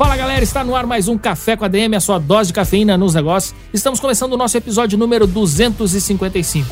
[0.00, 2.96] Fala galera, está no ar mais um Café com ADM, a sua dose de cafeína
[2.96, 3.54] nos negócios.
[3.70, 6.66] Estamos começando o nosso episódio número 255.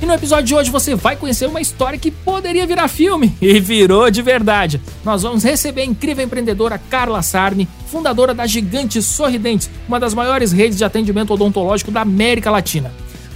[0.00, 3.60] E no episódio de hoje você vai conhecer uma história que poderia virar filme e
[3.60, 4.80] virou de verdade.
[5.04, 10.52] Nós vamos receber a incrível empreendedora Carla Sarni, fundadora da Gigante Sorridentes, uma das maiores
[10.52, 12.90] redes de atendimento odontológico da América Latina.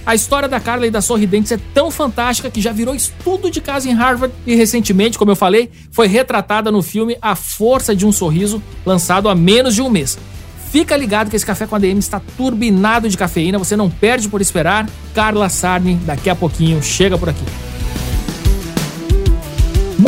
[0.07, 3.59] A história da Carla e da Sorridentes é tão fantástica que já virou estudo de
[3.59, 8.05] caso em Harvard e recentemente, como eu falei, foi retratada no filme A Força de
[8.05, 10.17] um Sorriso, lançado há menos de um mês.
[10.71, 14.39] Fica ligado que esse café com ADM está turbinado de cafeína, você não perde por
[14.39, 14.89] esperar.
[15.13, 17.43] Carla Sarni, daqui a pouquinho, chega por aqui.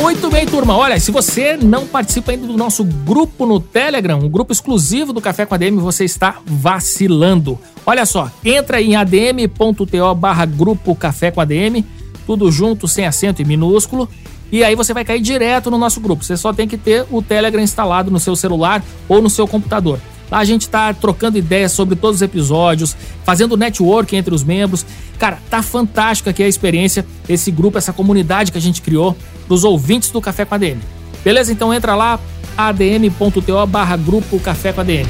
[0.01, 0.77] Muito bem, turma.
[0.77, 5.19] Olha, se você não participa ainda do nosso grupo no Telegram, um grupo exclusivo do
[5.19, 7.59] Café com ADM, você está vacilando.
[7.85, 11.83] Olha só, entra em adm.to barra grupo Café com ADM,
[12.25, 14.07] tudo junto, sem acento e minúsculo,
[14.49, 16.23] e aí você vai cair direto no nosso grupo.
[16.23, 19.99] Você só tem que ter o Telegram instalado no seu celular ou no seu computador.
[20.31, 24.85] Lá a gente está trocando ideias sobre todos os episódios, fazendo network entre os membros.
[25.17, 29.15] Cara, tá fantástico aqui a experiência, esse grupo, essa comunidade que a gente criou
[29.47, 30.79] dos ouvintes do Café com ADM.
[31.23, 31.51] Beleza?
[31.51, 32.19] Então entra lá,
[32.57, 35.07] adm.to barra grupo Café com ADM.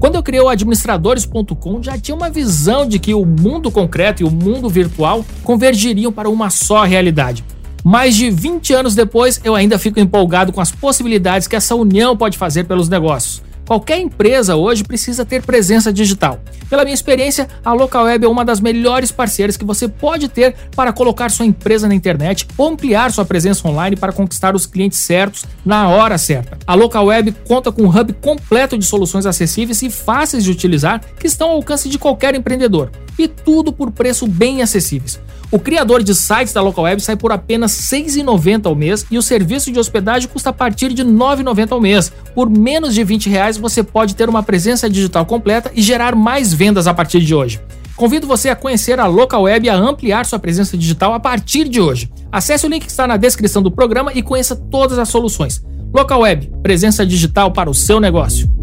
[0.00, 4.24] Quando eu criei o administradores.com, já tinha uma visão de que o mundo concreto e
[4.24, 7.44] o mundo virtual convergiriam para uma só realidade.
[7.90, 12.14] Mais de 20 anos depois, eu ainda fico empolgado com as possibilidades que essa união
[12.14, 13.42] pode fazer pelos negócios.
[13.66, 16.38] Qualquer empresa hoje precisa ter presença digital.
[16.68, 20.92] Pela minha experiência, a LocalWeb é uma das melhores parceiras que você pode ter para
[20.92, 25.46] colocar sua empresa na internet ou ampliar sua presença online para conquistar os clientes certos
[25.64, 26.58] na hora certa.
[26.66, 31.26] A LocalWeb conta com um hub completo de soluções acessíveis e fáceis de utilizar que
[31.26, 32.90] estão ao alcance de qualquer empreendedor.
[33.18, 35.18] E tudo por preço bem acessíveis.
[35.50, 39.22] O criador de sites da LocalWeb sai por apenas R$ 6,90 ao mês e o
[39.22, 42.12] serviço de hospedagem custa a partir de R$ 9,90 ao mês.
[42.34, 46.52] Por menos de 20 reais você pode ter uma presença digital completa e gerar mais
[46.52, 47.58] vendas a partir de hoje.
[47.96, 51.80] Convido você a conhecer a LocalWeb e a ampliar sua presença digital a partir de
[51.80, 52.10] hoje.
[52.30, 55.64] Acesse o link que está na descrição do programa e conheça todas as soluções.
[55.94, 58.57] LocalWeb, presença digital para o seu negócio.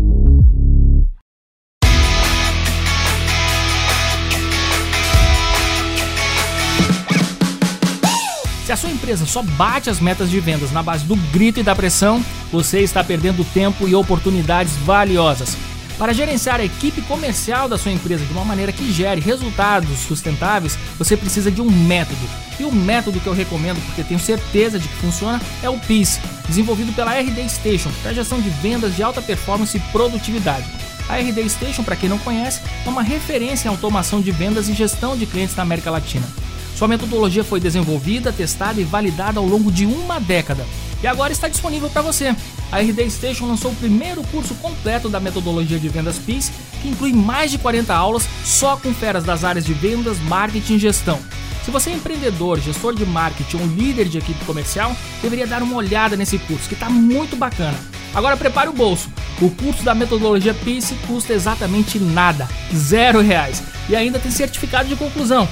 [8.66, 11.64] Se a sua empresa só bate as metas de vendas na base do grito e
[11.64, 15.56] da pressão, você está perdendo tempo e oportunidades valiosas.
[16.00, 20.80] Para gerenciar a equipe comercial da sua empresa de uma maneira que gere resultados sustentáveis,
[20.98, 22.28] você precisa de um método.
[22.60, 26.20] E o método que eu recomendo, porque tenho certeza de que funciona, é o PIS,
[26.48, 30.66] desenvolvido pela RD Station para gestão de vendas de alta performance e produtividade.
[31.08, 34.74] A RD Station, para quem não conhece, é uma referência em automação de vendas e
[34.74, 36.26] gestão de clientes na América Latina.
[36.76, 40.66] Sua metodologia foi desenvolvida, testada e validada ao longo de uma década
[41.06, 42.36] e agora está disponível para você.
[42.72, 47.14] A RD Station lançou o primeiro curso completo da metodologia de vendas PIS, que inclui
[47.14, 51.20] mais de 40 aulas só com feras das áreas de vendas, marketing e gestão.
[51.64, 55.76] Se você é empreendedor, gestor de marketing ou líder de equipe comercial, deveria dar uma
[55.76, 57.78] olhada nesse curso, que está muito bacana.
[58.14, 59.10] Agora prepare o bolso.
[59.42, 63.62] O curso da metodologia PIS custa exatamente nada, zero reais.
[63.88, 65.48] E ainda tem certificado de conclusão.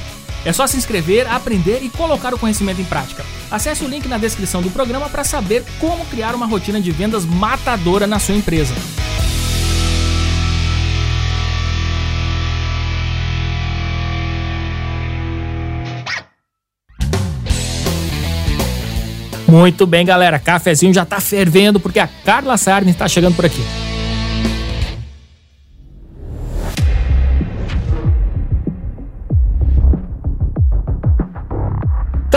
[0.46, 3.26] É só se inscrever, aprender e colocar o conhecimento em prática.
[3.50, 7.26] Acesse o link na descrição do programa para saber como criar uma rotina de vendas
[7.26, 8.74] matadora na sua empresa.
[19.48, 20.40] Muito bem, galera.
[20.40, 23.62] Cafezinho já está fervendo porque a Carla Sarni está chegando por aqui.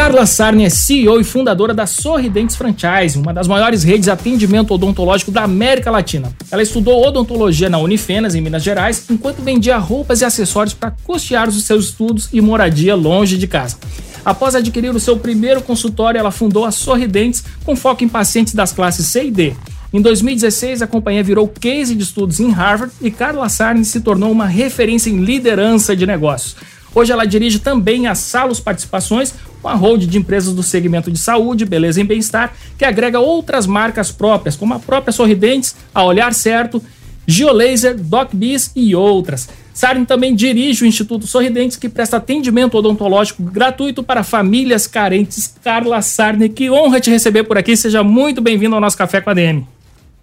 [0.06, 4.72] Carla Sarni é CEO e fundadora da Sorridentes Franchise, uma das maiores redes de atendimento
[4.72, 6.32] odontológico da América Latina.
[6.48, 11.48] Ela estudou odontologia na Unifenas, em Minas Gerais, enquanto vendia roupas e acessórios para custear
[11.48, 13.78] os seus estudos e moradia longe de casa.
[14.24, 18.70] Após adquirir o seu primeiro consultório, ela fundou a Sorridentes, com foco em pacientes das
[18.70, 19.54] classes C e D.
[19.92, 24.30] Em 2016, a companhia virou case de estudos em Harvard e Carla Sarni se tornou
[24.30, 26.54] uma referência em liderança de negócios.
[26.96, 29.34] Hoje ela dirige também a Salos Participações,
[29.66, 34.12] uma hold de empresas do segmento de saúde, beleza e bem-estar, que agrega outras marcas
[34.12, 36.82] próprias, como a própria Sorridentes, a Olhar Certo,
[37.26, 39.48] Geolaser, DocBiz e outras.
[39.74, 45.54] Sarin também dirige o Instituto Sorridentes, que presta atendimento odontológico gratuito para famílias carentes.
[45.62, 47.76] Carla Sarne, que honra te receber por aqui.
[47.76, 49.66] Seja muito bem-vindo ao nosso Café com a DM.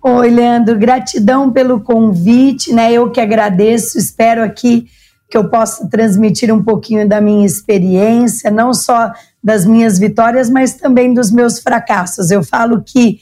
[0.02, 2.92] Oi, Leandro, gratidão pelo convite, né?
[2.92, 4.88] Eu que agradeço, espero aqui
[5.30, 9.12] que eu possa transmitir um pouquinho da minha experiência, não só
[9.44, 12.32] das minhas vitórias, mas também dos meus fracassos.
[12.32, 13.22] Eu falo que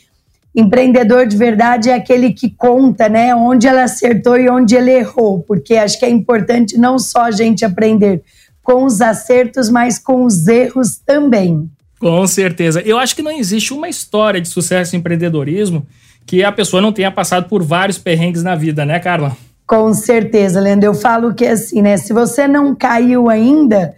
[0.56, 5.40] empreendedor de verdade é aquele que conta, né, onde ele acertou e onde ele errou,
[5.48, 8.22] porque acho que é importante não só a gente aprender
[8.62, 11.70] com os acertos, mas com os erros também.
[12.00, 12.82] Com certeza.
[12.82, 15.86] Eu acho que não existe uma história de sucesso em empreendedorismo
[16.26, 19.36] que a pessoa não tenha passado por vários perrengues na vida, né, Carla?
[19.66, 20.88] Com certeza, Leandro.
[20.88, 21.98] Eu falo que assim, né?
[21.98, 23.96] Se você não caiu ainda,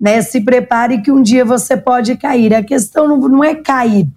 [0.00, 0.22] né?
[0.22, 2.54] Se prepare que um dia você pode cair.
[2.54, 4.08] A questão não, não é cair,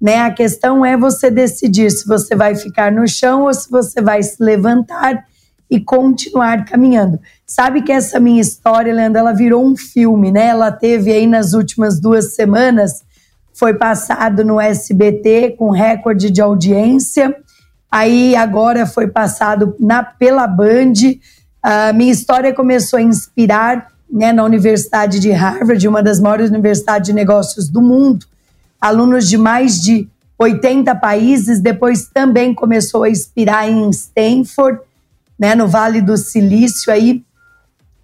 [0.00, 0.18] né?
[0.20, 4.22] A questão é você decidir se você vai ficar no chão ou se você vai
[4.22, 5.24] se levantar
[5.70, 7.18] e continuar caminhando.
[7.46, 10.46] Sabe que essa minha história, Leandro, ela virou um filme, né?
[10.46, 13.02] Ela teve aí nas últimas duas semanas
[13.54, 17.34] foi passado no SBT com recorde de audiência.
[17.90, 20.92] Aí agora foi passado na pela Band.
[21.62, 27.08] A minha história começou a inspirar né, na Universidade de Harvard, uma das maiores universidades
[27.08, 28.26] de negócios do mundo,
[28.80, 30.08] alunos de mais de
[30.38, 31.60] 80 países.
[31.60, 34.80] Depois também começou a inspirar em Stanford,
[35.38, 37.24] né, no Vale do Silício, aí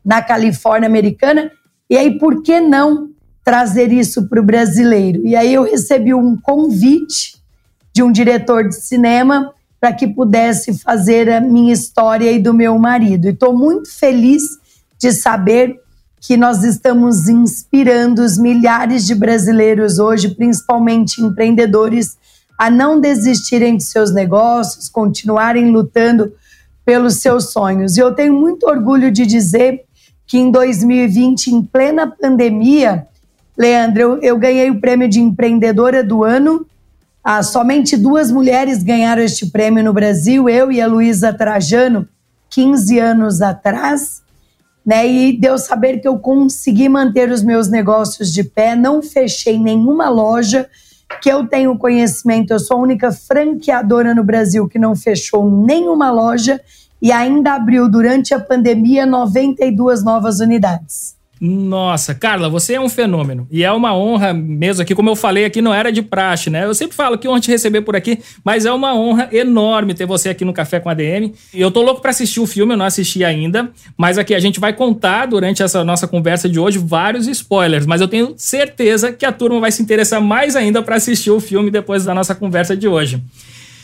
[0.05, 1.50] na Califórnia americana.
[1.88, 3.11] E aí, por que não
[3.44, 5.26] trazer isso para o brasileiro.
[5.26, 7.37] E aí eu recebi um convite
[7.93, 12.79] de um diretor de cinema para que pudesse fazer a minha história e do meu
[12.79, 13.26] marido.
[13.26, 14.43] E estou muito feliz
[14.99, 15.81] de saber
[16.20, 22.19] que nós estamos inspirando os milhares de brasileiros hoje, principalmente empreendedores,
[22.58, 26.31] a não desistirem de seus negócios, continuarem lutando
[26.84, 27.96] pelos seus sonhos.
[27.96, 29.84] E eu tenho muito orgulho de dizer
[30.26, 33.06] que em 2020, em plena pandemia,
[33.56, 36.67] Leandro, eu, eu ganhei o prêmio de empreendedora do ano.
[37.25, 42.06] Ah, somente duas mulheres ganharam este prêmio no Brasil, eu e a Luísa Trajano,
[42.50, 44.22] 15 anos atrás.
[44.85, 49.59] Né, e deu saber que eu consegui manter os meus negócios de pé, não fechei
[49.59, 50.69] nenhuma loja,
[51.21, 56.11] que eu tenho conhecimento, eu sou a única franqueadora no Brasil que não fechou nenhuma
[56.11, 56.61] loja
[57.03, 61.19] e ainda abriu durante a pandemia 92 novas unidades.
[61.41, 63.49] Nossa, Carla, você é um fenômeno.
[63.51, 66.67] E é uma honra mesmo aqui, como eu falei aqui, não era de praxe, né?
[66.67, 70.05] Eu sempre falo que honra te receber por aqui, mas é uma honra enorme ter
[70.05, 71.33] você aqui no Café com a DM.
[71.55, 74.61] Eu tô louco para assistir o filme, eu não assisti ainda, mas aqui a gente
[74.61, 79.25] vai contar durante essa nossa conversa de hoje vários spoilers, mas eu tenho certeza que
[79.25, 82.77] a turma vai se interessar mais ainda para assistir o filme depois da nossa conversa
[82.77, 83.23] de hoje.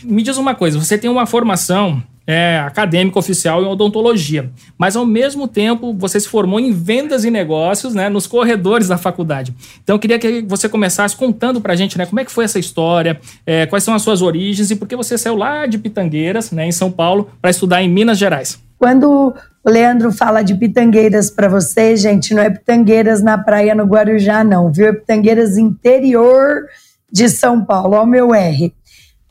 [0.04, 5.06] Me diz uma coisa, você tem uma formação é, acadêmico oficial em odontologia, mas ao
[5.06, 9.54] mesmo tempo você se formou em vendas e negócios, né, nos corredores da faculdade.
[9.82, 12.44] Então eu queria que você começasse contando para a gente, né, como é que foi
[12.44, 15.78] essa história, é, quais são as suas origens e por que você saiu lá de
[15.78, 18.58] Pitangueiras, né, em São Paulo, para estudar em Minas Gerais.
[18.78, 19.34] Quando
[19.64, 24.44] o Leandro fala de Pitangueiras para você, gente, não é Pitangueiras na praia no Guarujá,
[24.44, 24.88] não, viu?
[24.88, 26.66] É Pitangueiras interior
[27.10, 28.72] de São Paulo, ao meu R.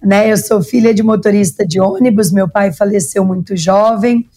[0.06, 0.32] Né?
[0.32, 4.30] Eu sou filha de motorista de ônibus, meu pai faleceu muito jovem.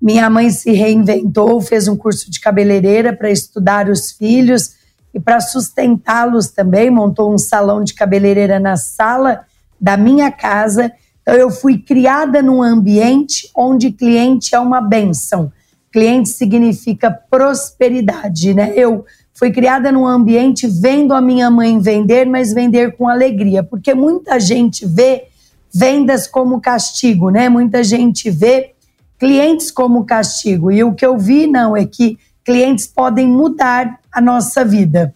[0.00, 4.76] Minha mãe se reinventou, fez um curso de cabeleireira para estudar os filhos
[5.12, 9.40] e para sustentá-los também, montou um salão de cabeleireira na sala
[9.80, 10.92] da minha casa.
[11.22, 15.50] Então eu fui criada num ambiente onde cliente é uma benção.
[15.90, 18.72] Cliente significa prosperidade, né?
[18.76, 19.04] Eu
[19.36, 24.40] Fui criada num ambiente vendo a minha mãe vender, mas vender com alegria, porque muita
[24.40, 25.24] gente vê
[25.72, 27.46] vendas como castigo, né?
[27.50, 28.72] Muita gente vê
[29.18, 30.72] clientes como castigo.
[30.72, 35.12] E o que eu vi, não, é que clientes podem mudar a nossa vida.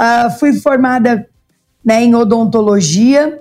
[0.00, 1.26] Uh, fui formada
[1.84, 3.36] né, em odontologia,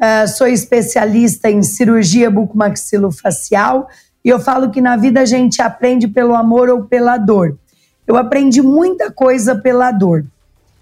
[0.00, 3.88] uh, sou especialista em cirurgia bucomaxilofacial,
[4.24, 7.56] e eu falo que na vida a gente aprende pelo amor ou pela dor.
[8.08, 10.24] Eu aprendi muita coisa pela dor.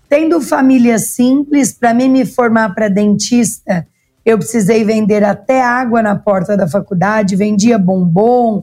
[0.08, 3.84] Tendo família simples, para mim me formar para dentista,
[4.24, 8.62] eu precisei vender até água na porta da faculdade, vendia bombom,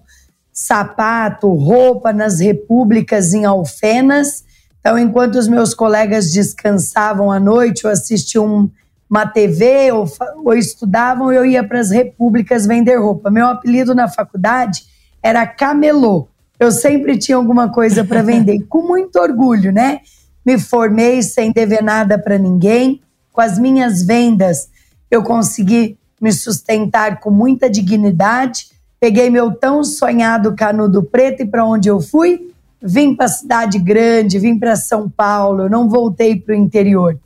[0.53, 4.45] sapato, roupa nas repúblicas em Alfenas.
[4.79, 8.71] Então, enquanto os meus colegas descansavam à noite ou assistiam
[9.09, 10.09] uma TV ou,
[10.45, 13.29] ou estudavam, eu ia para as repúblicas vender roupa.
[13.29, 14.83] Meu apelido na faculdade
[15.21, 16.29] era camelô
[16.63, 20.01] eu sempre tinha alguma coisa para vender, com muito orgulho, né?
[20.45, 23.01] me formei sem dever nada para ninguém.
[23.31, 24.69] Com as minhas vendas,
[25.09, 28.67] eu consegui me sustentar com muita dignidade.
[28.99, 32.51] Peguei meu tão sonhado canudo preto e para onde eu fui?
[32.81, 37.17] Vim para a cidade grande, vim para São Paulo, não voltei para o interior.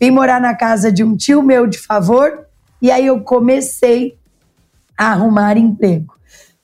[0.00, 2.46] Vim morar na casa de um tio meu de favor
[2.80, 4.16] e aí eu comecei
[4.96, 6.14] a arrumar emprego.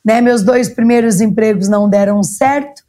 [0.09, 0.23] Né?
[0.23, 2.83] Meus dois primeiros empregos não deram certo.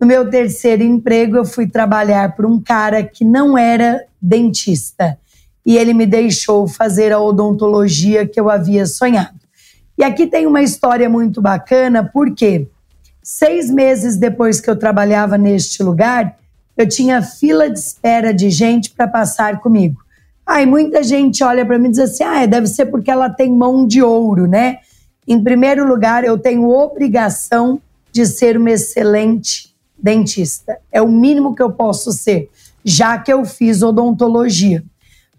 [0.00, 5.16] No meu terceiro emprego, eu fui trabalhar para um cara que não era dentista.
[5.64, 9.38] E ele me deixou fazer a odontologia que eu havia sonhado.
[9.96, 12.66] E aqui tem uma história muito bacana, porque
[13.22, 16.36] seis meses depois que eu trabalhava neste lugar,
[16.76, 20.02] eu tinha fila de espera de gente para passar comigo.
[20.44, 23.48] Aí muita gente olha para mim e diz assim: ah, deve ser porque ela tem
[23.48, 24.78] mão de ouro, né?
[25.26, 27.80] Em primeiro lugar, eu tenho obrigação
[28.12, 30.78] de ser uma excelente dentista.
[30.92, 32.50] É o mínimo que eu posso ser,
[32.84, 34.82] já que eu fiz odontologia.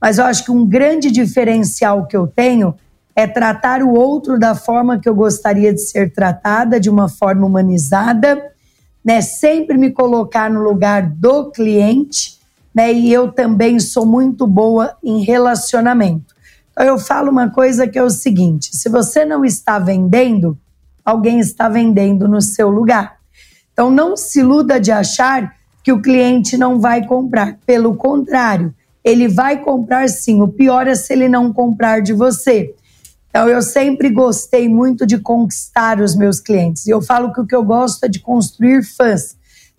[0.02, 2.76] Mas eu acho que um grande diferencial que eu tenho
[3.16, 7.46] é tratar o outro da forma que eu gostaria de ser tratada, de uma forma
[7.46, 8.52] humanizada,
[9.04, 9.22] né?
[9.22, 12.36] Sempre me colocar no lugar do cliente
[12.76, 12.92] né?
[12.92, 16.35] E eu também sou muito boa em relacionamento.
[16.78, 20.58] Eu falo uma coisa que é o seguinte: se você não está vendendo,
[21.04, 23.18] alguém está vendendo no seu lugar.
[23.72, 27.58] Então não se iluda de achar que o cliente não vai comprar.
[27.66, 30.42] Pelo contrário, ele vai comprar sim.
[30.42, 32.74] O pior é se ele não comprar de você.
[33.30, 36.88] Então eu sempre gostei muito de conquistar os meus clientes.
[36.88, 39.36] E eu falo que o que eu gosto é de construir fãs.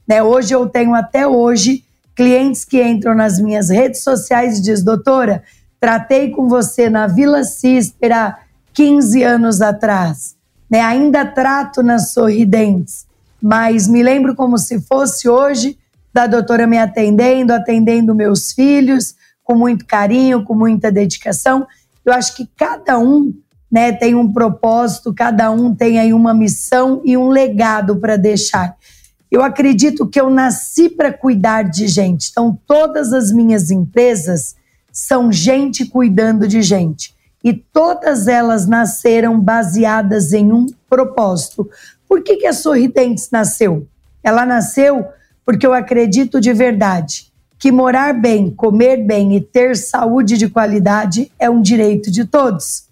[0.07, 0.23] Né?
[0.23, 1.83] Hoje eu tenho até hoje
[2.15, 5.43] clientes que entram nas minhas redes sociais e diz, doutora,
[5.80, 8.38] tratei com você na Vila Císpera
[8.73, 10.37] 15 anos atrás,
[10.71, 10.80] né?
[10.80, 13.06] Ainda trato nas sorridentes,
[13.40, 15.78] mas me lembro como se fosse hoje
[16.12, 19.14] da doutora me atendendo, atendendo meus filhos
[19.45, 21.66] com muito carinho, com muita dedicação.
[22.04, 23.33] Eu acho que cada um
[23.71, 28.76] né, tem um propósito, cada um tem aí uma missão e um legado para deixar.
[29.30, 32.28] Eu acredito que eu nasci para cuidar de gente.
[32.30, 34.56] Então, todas as minhas empresas
[34.97, 37.15] são gente cuidando de gente.
[37.45, 41.69] E todas elas nasceram baseadas em um propósito.
[42.09, 43.87] Por que, que a Sorridentes nasceu?
[44.25, 45.07] Ela nasceu
[45.45, 51.31] porque eu acredito de verdade que morar bem, comer bem e ter saúde de qualidade
[51.38, 52.87] é um direito de todos.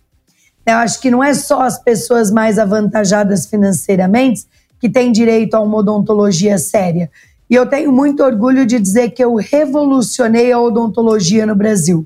[0.67, 4.45] Eu acho que não é só as pessoas mais avantajadas financeiramente
[4.79, 7.11] que tem direito a uma odontologia séria.
[7.55, 12.05] E eu tenho muito orgulho de dizer que eu revolucionei a odontologia no Brasil.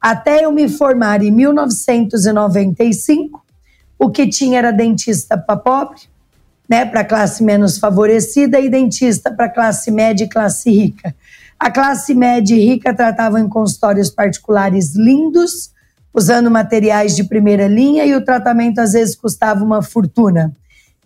[0.00, 3.44] Até eu me formar em 1995,
[3.98, 6.00] o que tinha era dentista para pobre,
[6.66, 11.14] né, para classe menos favorecida, e dentista para classe média e classe rica.
[11.60, 15.72] A classe média e rica tratava em consultórios particulares lindos,
[16.14, 20.56] usando materiais de primeira linha, e o tratamento às vezes custava uma fortuna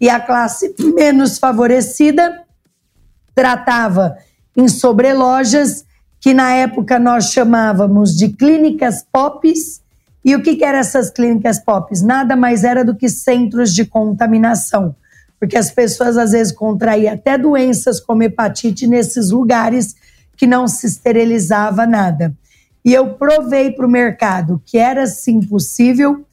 [0.01, 2.45] e a classe menos favorecida
[3.41, 4.19] tratava
[4.55, 5.87] em sobrelojas
[6.21, 9.81] que na época nós chamávamos de clínicas POPs.
[10.23, 12.03] E o que, que eram essas clínicas POPs?
[12.03, 14.95] Nada mais era do que centros de contaminação,
[15.39, 19.97] porque as pessoas às vezes contraíam até doenças como hepatite nesses lugares
[20.37, 22.35] que não se esterilizava nada.
[22.85, 26.27] E eu provei para o mercado que era sim possível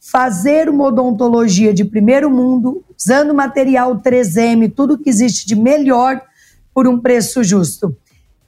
[0.00, 6.22] fazer uma odontologia de primeiro mundo, usando material 3M, tudo que existe de melhor
[6.74, 7.96] por um preço justo.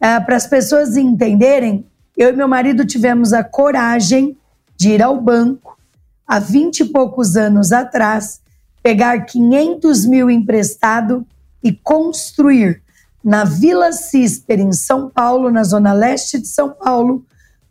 [0.00, 4.37] Ah, Para as pessoas entenderem, eu e meu marido tivemos a coragem
[4.76, 5.78] de ir ao banco
[6.26, 8.40] há 20 e poucos anos atrás,
[8.83, 11.26] pegar 500 mil emprestado
[11.62, 12.83] e construir
[13.23, 17.25] na Vila Cisper, em São Paulo, na zona leste de São Paulo,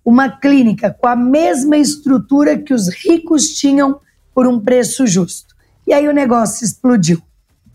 [0.03, 3.99] uma clínica com a mesma estrutura que os ricos tinham
[4.33, 5.55] por um preço justo.
[5.87, 7.21] E aí o negócio explodiu.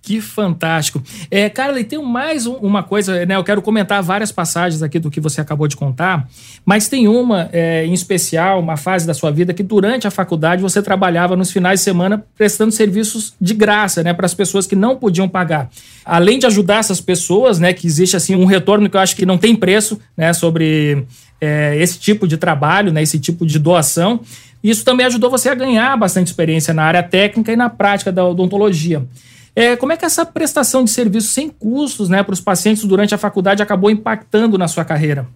[0.03, 1.03] Que fantástico.
[1.31, 3.37] É, Carla, e tem mais uma coisa, né?
[3.37, 6.27] Eu quero comentar várias passagens aqui do que você acabou de contar,
[6.65, 10.63] mas tem uma é, em especial, uma fase da sua vida que durante a faculdade
[10.63, 14.75] você trabalhava nos finais de semana prestando serviços de graça, né, para as pessoas que
[14.75, 15.69] não podiam pagar.
[16.03, 19.27] Além de ajudar essas pessoas, né, que existe assim um retorno que eu acho que
[19.27, 21.05] não tem preço, né, sobre
[21.39, 24.21] é, esse tipo de trabalho, né, esse tipo de doação.
[24.65, 28.25] Isso também ajudou você a ganhar bastante experiência na área técnica e na prática da
[28.25, 29.07] odontologia.
[29.55, 33.15] É, como é que essa prestação de serviço sem custos né, para os pacientes durante
[33.15, 35.27] a faculdade acabou impactando na sua carreira?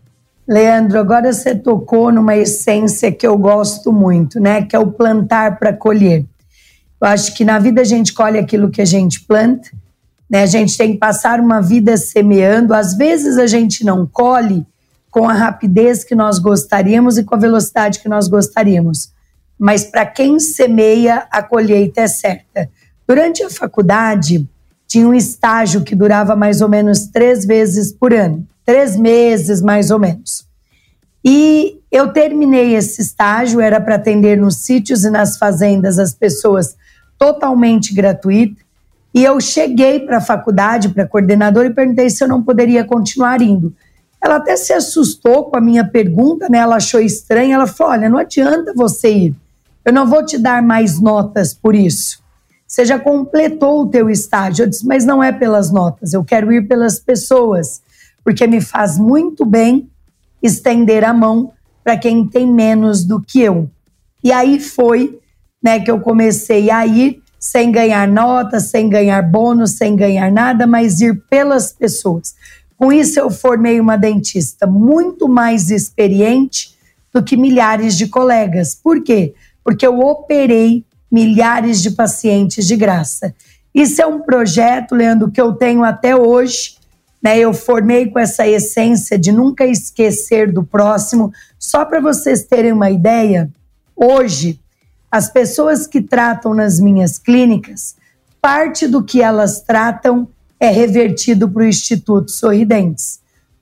[0.47, 4.63] Leandro, agora você tocou numa essência que eu gosto muito, né?
[4.63, 6.27] Que é o plantar para colher.
[7.01, 9.71] Eu acho que na vida a gente colhe aquilo que a gente planta,
[10.29, 10.43] né?
[10.43, 12.75] A gente tem que passar uma vida semeando.
[12.75, 14.67] Às vezes a gente não colhe
[15.11, 19.11] com a rapidez que nós gostaríamos e com a velocidade que nós gostaríamos.
[19.59, 22.69] Mas para quem semeia, a colheita é certa.
[23.07, 24.49] Durante a faculdade,
[24.87, 29.91] tinha um estágio que durava mais ou menos três vezes por ano, três meses mais
[29.91, 30.47] ou menos.
[31.25, 36.77] E eu terminei esse estágio, era para atender nos sítios e nas fazendas as pessoas
[37.19, 38.63] totalmente gratuito.
[39.15, 42.85] E eu cheguei para a faculdade, para a coordenadora, e perguntei se eu não poderia
[42.85, 43.73] continuar indo.
[44.21, 46.59] Ela até se assustou com a minha pergunta, né?
[46.59, 47.57] Ela achou estranha.
[47.57, 49.35] Ela falou: Olha, não adianta você ir.
[49.85, 52.24] Eu não vou te dar mais notas por isso.
[52.75, 54.65] Você já completou o teu estágio.
[54.65, 56.13] Eu disse: Mas não é pelas notas.
[56.13, 57.81] Eu quero ir pelas pessoas,
[58.25, 59.89] porque me faz muito bem
[60.43, 61.53] estender a mão
[61.85, 63.71] para quem tem menos do que eu.
[64.25, 65.21] E aí foi,
[65.63, 70.67] né, que eu comecei a ir sem ganhar notas, sem ganhar bônus, sem ganhar nada,
[70.67, 72.35] mas ir pelas pessoas.
[72.77, 76.75] Com isso, eu formei uma dentista muito mais experiente
[77.13, 78.75] do que milhares de colegas.
[78.75, 79.33] Por quê?
[79.63, 83.35] Porque eu operei milhares de pacientes de graça.
[83.75, 86.77] Isso é um projeto, Leandro, que eu tenho até hoje.
[87.23, 87.39] Né?
[87.39, 91.33] Eu formei com essa essência de nunca esquecer do próximo.
[91.59, 93.51] Só para vocês terem uma ideia,
[93.97, 94.61] hoje,
[95.11, 97.97] as pessoas que tratam nas minhas clínicas,
[98.41, 100.29] parte do que elas tratam
[100.61, 103.21] é revertido para o Instituto Sorridentes.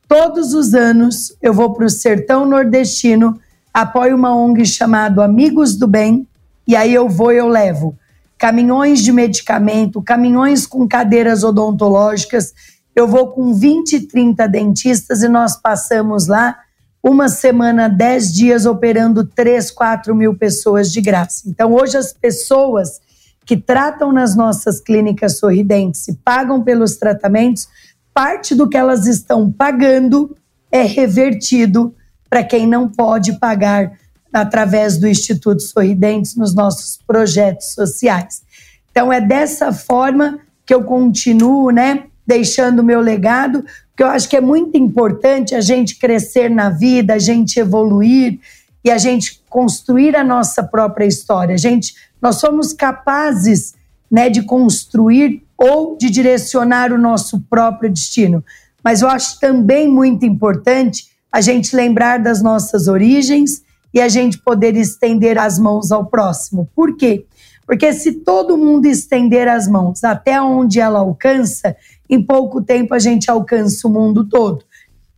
[0.09, 3.41] Todos os anos eu vou para o sertão nordestino,
[3.73, 6.27] apoio uma ONG chamada Amigos do Bem,
[6.66, 7.97] e aí eu vou e eu levo
[8.42, 12.52] caminhões de medicamento, caminhões com cadeiras odontológicas.
[12.92, 16.59] Eu vou com 20, 30 dentistas e nós passamos lá
[17.00, 21.45] uma semana, 10 dias operando 3, 4 mil pessoas de graça.
[21.47, 23.00] Então, hoje as pessoas
[23.47, 27.69] que tratam nas nossas clínicas sorridentes e pagam pelos tratamentos,
[28.12, 30.37] parte do que elas estão pagando
[30.69, 31.95] é revertido
[32.28, 33.92] para quem não pode pagar
[34.33, 38.43] através do Instituto Sorridentes nos nossos projetos sociais.
[38.91, 44.28] Então é dessa forma que eu continuo, né, deixando o meu legado, porque eu acho
[44.28, 48.39] que é muito importante a gente crescer na vida, a gente evoluir
[48.85, 51.54] e a gente construir a nossa própria história.
[51.54, 53.75] A gente nós somos capazes
[54.09, 58.45] né, de construir ou de direcionar o nosso próprio destino.
[58.83, 64.39] Mas eu acho também muito importante a gente lembrar das nossas origens e a gente
[64.39, 66.69] poder estender as mãos ao próximo.
[66.75, 67.26] Por quê?
[67.67, 71.76] Porque se todo mundo estender as mãos até onde ela alcança,
[72.09, 74.65] em pouco tempo a gente alcança o mundo todo.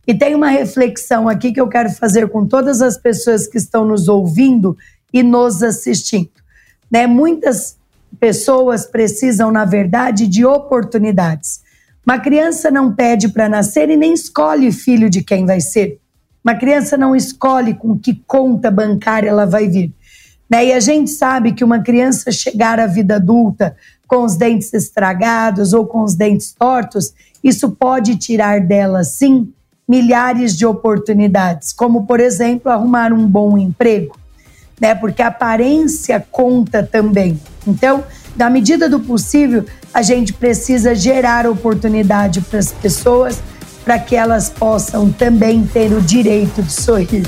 [0.07, 3.85] E tem uma reflexão aqui que eu quero fazer com todas as pessoas que estão
[3.85, 4.77] nos ouvindo
[5.11, 6.29] e nos assistindo.
[6.91, 7.07] Né?
[7.07, 7.75] Muitas
[8.19, 11.61] pessoas precisam, na verdade, de oportunidades.
[12.05, 15.99] Uma criança não pede para nascer e nem escolhe filho de quem vai ser.
[16.45, 19.91] Uma criança não escolhe com que conta bancária ela vai vir.
[20.47, 20.67] Né?
[20.67, 23.75] E a gente sabe que uma criança chegar à vida adulta
[24.07, 27.11] com os dentes estragados ou com os dentes tortos,
[27.43, 29.51] isso pode tirar dela, sim,
[29.87, 34.15] milhares de oportunidades, como, por exemplo, arrumar um bom emprego,
[34.79, 34.93] né?
[34.93, 37.39] Porque a aparência conta também.
[37.65, 38.03] Então,
[38.35, 43.41] na medida do possível, a gente precisa gerar oportunidade para as pessoas
[43.85, 47.23] para que elas possam também ter o direito de sorrir.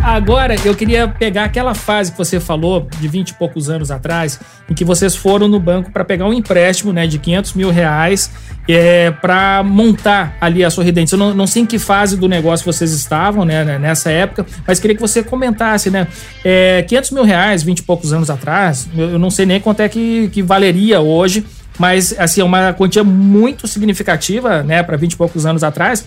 [0.00, 4.40] Agora, eu queria pegar aquela fase que você falou, de 20 e poucos anos atrás,
[4.68, 8.30] em que vocês foram no banco para pegar um empréstimo né, de 500 mil reais
[8.66, 11.12] é, para montar ali a Sorridentes.
[11.12, 14.46] Eu não, não, sei em que fase do negócio vocês estavam né, né nessa época,
[14.66, 16.06] mas queria que você comentasse, né?
[16.44, 19.80] É, 500 mil reais, 20 e poucos anos atrás, eu, eu não sei nem quanto
[19.80, 21.44] é que, que valeria hoje,
[21.80, 26.04] mas assim, é uma quantia muito significativa, né, para 20 e poucos anos atrás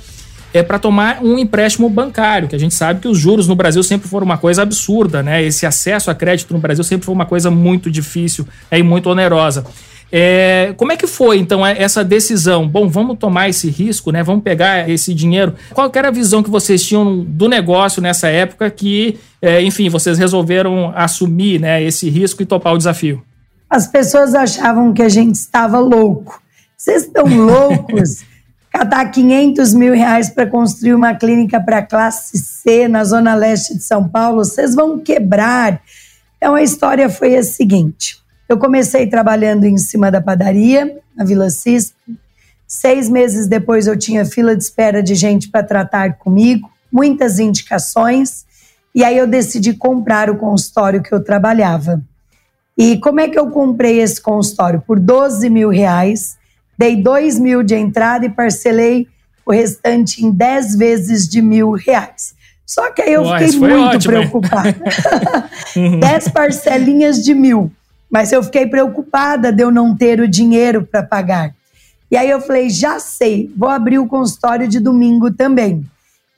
[0.53, 3.81] é para tomar um empréstimo bancário, que a gente sabe que os juros no Brasil
[3.81, 5.43] sempre foram uma coisa absurda, né?
[5.43, 8.77] Esse acesso a crédito no Brasil sempre foi uma coisa muito difícil né?
[8.77, 9.65] e muito onerosa.
[10.11, 12.67] É, como é que foi, então, é, essa decisão?
[12.67, 14.21] Bom, vamos tomar esse risco, né?
[14.21, 15.55] Vamos pegar esse dinheiro.
[15.71, 20.19] Qual era a visão que vocês tinham do negócio nessa época que, é, enfim, vocês
[20.19, 23.23] resolveram assumir né, esse risco e topar o desafio?
[23.73, 26.39] As pessoas achavam que a gente estava louco.
[26.77, 28.23] Vocês estão loucos?
[28.69, 33.81] catar 500 mil reais para construir uma clínica para classe C na zona leste de
[33.81, 35.81] São Paulo, vocês vão quebrar.
[36.37, 41.49] Então a história foi a seguinte: eu comecei trabalhando em cima da padaria, na Vila
[41.49, 41.97] Cisco.
[42.67, 48.45] Seis meses depois eu tinha fila de espera de gente para tratar comigo, muitas indicações,
[48.93, 52.03] e aí eu decidi comprar o consultório que eu trabalhava.
[52.77, 54.81] E como é que eu comprei esse consultório?
[54.85, 56.37] Por 12 mil reais
[56.77, 59.07] Dei 2 mil de entrada e parcelei
[59.45, 62.33] o restante em 10 vezes de mil reais.
[62.65, 64.75] Só que aí eu Ué, fiquei muito ótimo, preocupada.
[65.99, 67.71] 10 parcelinhas de mil.
[68.09, 71.53] Mas eu fiquei preocupada de eu não ter o dinheiro para pagar.
[72.09, 75.85] E aí eu falei, já sei, vou abrir o consultório de domingo também.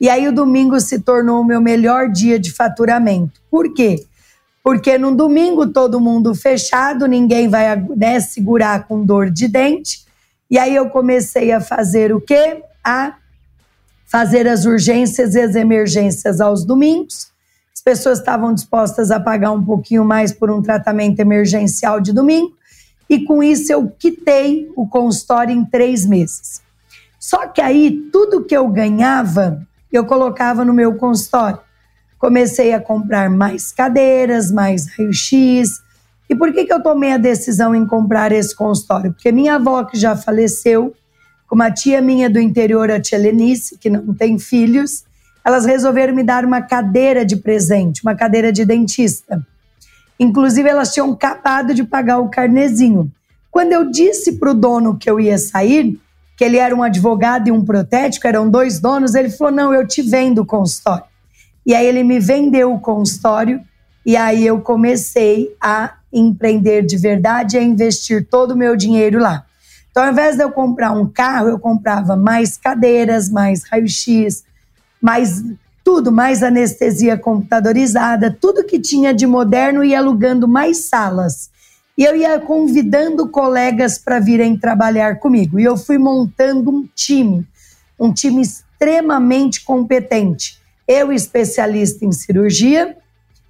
[0.00, 3.40] E aí o domingo se tornou o meu melhor dia de faturamento.
[3.50, 4.04] Por quê?
[4.66, 10.04] Porque no domingo todo mundo fechado, ninguém vai né, segurar com dor de dente.
[10.50, 12.64] E aí eu comecei a fazer o quê?
[12.82, 13.14] A
[14.06, 17.28] fazer as urgências e as emergências aos domingos.
[17.72, 22.52] As pessoas estavam dispostas a pagar um pouquinho mais por um tratamento emergencial de domingo.
[23.08, 26.60] E com isso eu quitei o consultório em três meses.
[27.20, 31.60] Só que aí tudo que eu ganhava eu colocava no meu consultório.
[32.26, 35.80] Comecei a comprar mais cadeiras, mais raio-x.
[36.28, 39.12] E por que, que eu tomei a decisão em comprar esse consultório?
[39.12, 40.92] Porque minha avó, que já faleceu,
[41.46, 45.04] com uma tia minha do interior, a tia Lenice, que não tem filhos,
[45.44, 49.40] elas resolveram me dar uma cadeira de presente, uma cadeira de dentista.
[50.18, 53.08] Inclusive, elas tinham acabado de pagar o carnezinho.
[53.52, 55.96] Quando eu disse para o dono que eu ia sair,
[56.36, 59.86] que ele era um advogado e um protético, eram dois donos, ele falou: Não, eu
[59.86, 61.04] te vendo o consultório.
[61.66, 63.60] E aí ele me vendeu o consultório,
[64.04, 69.44] e aí eu comecei a empreender de verdade, a investir todo o meu dinheiro lá.
[69.90, 74.44] Então, ao invés de eu comprar um carro, eu comprava mais cadeiras, mais raio-x,
[75.02, 75.42] mais
[75.82, 81.50] tudo, mais anestesia computadorizada, tudo que tinha de moderno e alugando mais salas.
[81.98, 85.58] E eu ia convidando colegas para virem trabalhar comigo.
[85.58, 87.46] E eu fui montando um time,
[87.98, 90.60] um time extremamente competente.
[90.86, 92.96] Eu, especialista em cirurgia,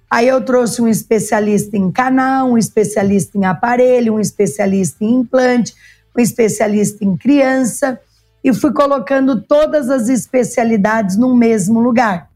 [0.09, 5.75] aí eu trouxe um especialista em canal, um especialista em aparelho, um especialista em implante,
[6.17, 7.99] um especialista em criança,
[8.43, 12.29] e fui colocando todas as especialidades no mesmo lugar.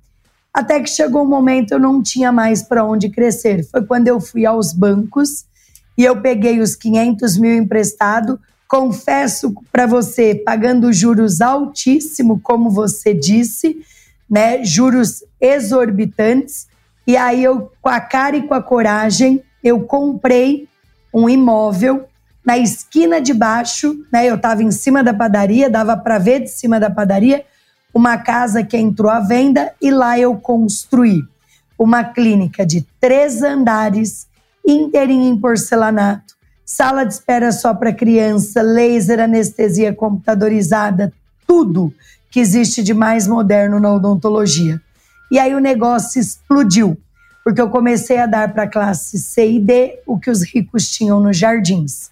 [0.54, 3.64] Até que chegou um momento eu não tinha mais para onde crescer.
[3.70, 5.46] Foi quando eu fui aos bancos
[5.98, 8.40] e eu peguei os 500 mil emprestado.
[8.68, 13.78] Confesso para você, pagando juros altíssimo, como você disse,
[14.32, 14.64] né?
[14.64, 16.70] Juros exorbitantes.
[17.06, 20.70] E aí eu, com a cara e com a coragem, eu comprei
[21.14, 22.08] um imóvel
[22.46, 24.26] na esquina de baixo, né?
[24.26, 27.44] Eu estava em cima da padaria, dava para ver de cima da padaria
[27.94, 31.24] uma casa que entrou à venda e lá eu construí
[31.78, 34.28] uma clínica de três andares
[34.66, 41.12] inteirinho em porcelanato, sala de espera só para criança, laser, anestesia computadorizada,
[41.46, 41.94] tudo
[42.32, 44.82] que existe de mais moderno na odontologia.
[45.30, 46.98] E aí o negócio explodiu,
[47.44, 50.90] porque eu comecei a dar para a classe C e D o que os ricos
[50.90, 52.10] tinham nos jardins,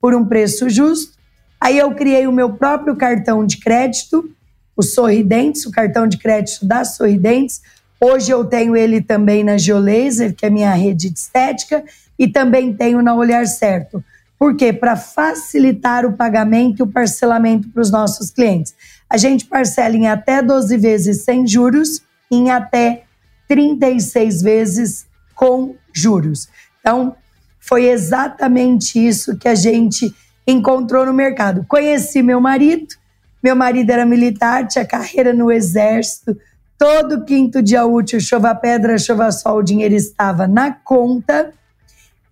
[0.00, 1.14] por um preço justo.
[1.60, 4.30] Aí eu criei o meu próprio cartão de crédito,
[4.76, 7.60] o Sorridentes, o cartão de crédito da Sorridentes,
[8.04, 11.84] Hoje eu tenho ele também na Geolaser, que é minha rede de estética,
[12.18, 14.04] e também tenho na Olhar Certo.
[14.36, 14.72] Por quê?
[14.72, 18.74] Para facilitar o pagamento e o parcelamento para os nossos clientes.
[19.12, 23.04] A gente parcela em até 12 vezes sem juros, em até
[23.46, 26.48] 36 vezes com juros.
[26.80, 27.14] Então,
[27.60, 30.14] foi exatamente isso que a gente
[30.46, 31.64] encontrou no mercado.
[31.68, 32.94] Conheci meu marido,
[33.42, 36.34] meu marido era militar, tinha carreira no exército,
[36.82, 41.52] Todo quinto dia útil, chova pedra, chova sol, o dinheiro estava na conta.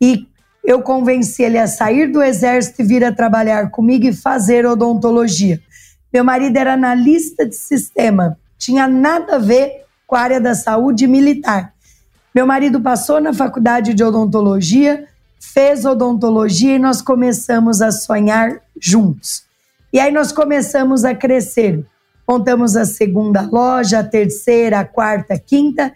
[0.00, 0.26] E
[0.64, 5.60] eu convenci ele a sair do exército e vir a trabalhar comigo e fazer odontologia.
[6.12, 11.06] Meu marido era analista de sistema, tinha nada a ver com a área da saúde
[11.06, 11.72] militar.
[12.34, 15.06] Meu marido passou na faculdade de odontologia,
[15.38, 19.44] fez odontologia e nós começamos a sonhar juntos.
[19.92, 21.84] E aí nós começamos a crescer.
[22.28, 25.92] Montamos a segunda loja, a terceira, a quarta, a quinta,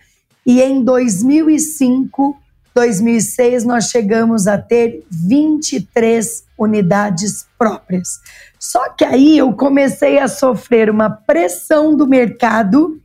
[0.47, 2.37] e em 2005,
[2.75, 8.21] 2006, nós chegamos a ter 23 unidades próprias.
[8.59, 13.01] Só que aí eu comecei a sofrer uma pressão do mercado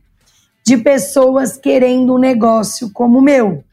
[0.64, 3.64] de pessoas querendo um negócio como o meu.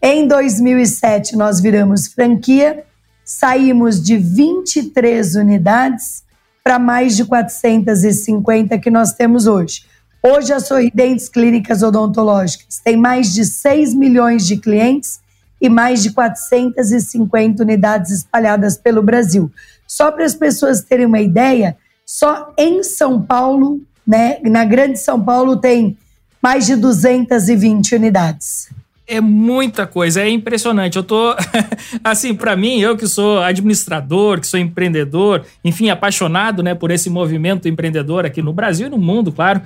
[0.00, 2.84] Em 2007, nós viramos franquia,
[3.24, 6.24] saímos de 23 unidades
[6.62, 9.84] para mais de 450 que nós temos hoje.
[10.24, 15.21] Hoje, a Sorridentes Clínicas Odontológicas tem mais de 6 milhões de clientes
[15.62, 19.48] e mais de 450 unidades espalhadas pelo Brasil.
[19.86, 25.22] Só para as pessoas terem uma ideia, só em São Paulo, né, na Grande São
[25.22, 25.96] Paulo, tem
[26.42, 28.68] mais de 220 unidades.
[29.06, 30.96] É muita coisa, é impressionante.
[30.96, 31.34] Eu tô
[32.04, 37.10] assim, para mim, eu que sou administrador, que sou empreendedor, enfim, apaixonado, né, por esse
[37.10, 39.60] movimento empreendedor aqui no Brasil e no mundo, claro.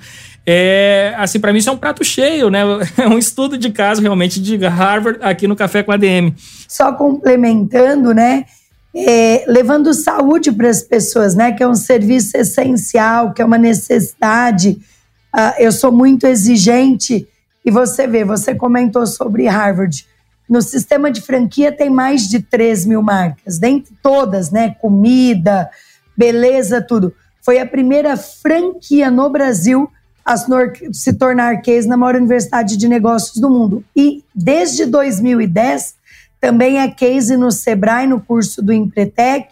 [0.46, 2.62] É, assim, para mim isso é um prato cheio, né?
[2.96, 6.35] É um estudo de caso realmente de Harvard aqui no Café com a DM.
[6.68, 8.44] Só complementando, né?
[8.94, 11.53] É, levando saúde para as pessoas, né?
[11.53, 14.79] Que é um serviço essencial, que é uma necessidade.
[15.35, 17.29] Uh, eu sou muito exigente
[17.66, 20.07] e você vê, você comentou sobre Harvard.
[20.48, 24.76] No sistema de franquia tem mais de 3 mil marcas, dentre todas, né?
[24.81, 25.68] Comida,
[26.16, 27.12] beleza, tudo.
[27.42, 29.90] Foi a primeira franquia no Brasil
[30.24, 30.37] a
[30.92, 33.85] se tornar case na maior universidade de negócios do mundo.
[33.96, 35.96] E desde 2010
[36.40, 39.48] também é case no Sebrae, no curso do Empretec,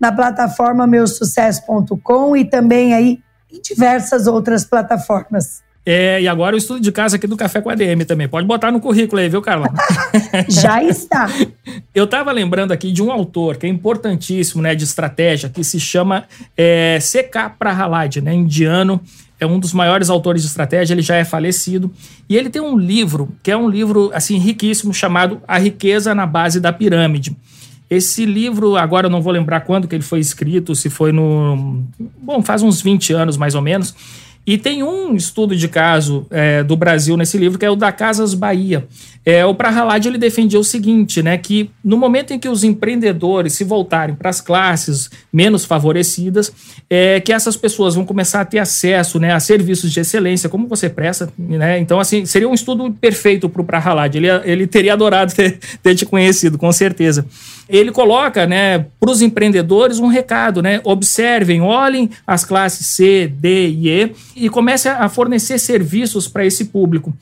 [0.00, 3.20] na plataforma meusucesso.com e também aí
[3.52, 5.62] em diversas outras plataformas.
[5.92, 8.28] É, e agora o estudo de casa aqui do Café com ADM também.
[8.28, 9.66] Pode botar no currículo aí, viu, Carla?
[10.48, 11.28] Já está.
[11.92, 15.80] Eu estava lembrando aqui de um autor que é importantíssimo, né, de estratégia, que se
[15.80, 16.26] chama
[16.56, 17.50] é, C.K.
[17.58, 19.00] Prahalad, né, indiano.
[19.40, 21.92] É um dos maiores autores de estratégia, ele já é falecido.
[22.28, 26.24] E ele tem um livro, que é um livro, assim, riquíssimo, chamado A Riqueza na
[26.24, 27.36] Base da Pirâmide.
[27.90, 31.82] Esse livro, agora eu não vou lembrar quando que ele foi escrito, se foi no...
[32.22, 33.92] Bom, faz uns 20 anos, mais ou menos
[34.46, 37.92] e tem um estudo de caso é, do Brasil nesse livro, que é o da
[37.92, 38.86] Casas Bahia.
[39.24, 43.52] É, o Prahalad ele defendia o seguinte, né, que no momento em que os empreendedores
[43.52, 46.50] se voltarem para as classes menos favorecidas,
[46.88, 50.66] é, que essas pessoas vão começar a ter acesso né, a serviços de excelência, como
[50.66, 51.30] você presta.
[51.38, 51.78] Né?
[51.78, 54.14] Então, assim, seria um estudo perfeito para o Prahalad.
[54.14, 57.26] Ele, ele teria adorado ter, ter te conhecido, com certeza
[57.70, 60.80] ele coloca né, para os empreendedores um recado, né?
[60.84, 66.66] Observem, olhem as classes C, D e E e comecem a fornecer serviços para esse
[66.66, 67.14] público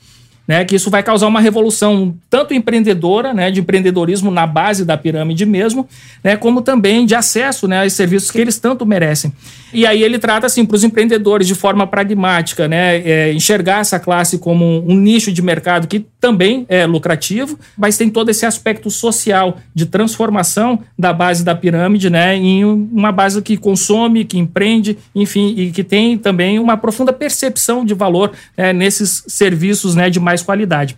[0.49, 4.97] né, que isso vai causar uma revolução tanto empreendedora, né, de empreendedorismo na base da
[4.97, 5.87] pirâmide mesmo,
[6.23, 9.31] né, como também de acesso né, aos serviços que eles tanto merecem.
[9.71, 13.99] E aí ele trata assim para os empreendedores de forma pragmática, né, é, enxergar essa
[13.99, 18.89] classe como um, nicho de mercado que também é lucrativo, mas tem todo esse aspecto
[18.89, 24.97] social de transformação da base da pirâmide, né, em uma base que consome, que empreende,
[25.13, 30.19] enfim, e que tem também uma profunda percepção de valor né, nesses serviços, né, de
[30.19, 30.97] mais mais qualidade.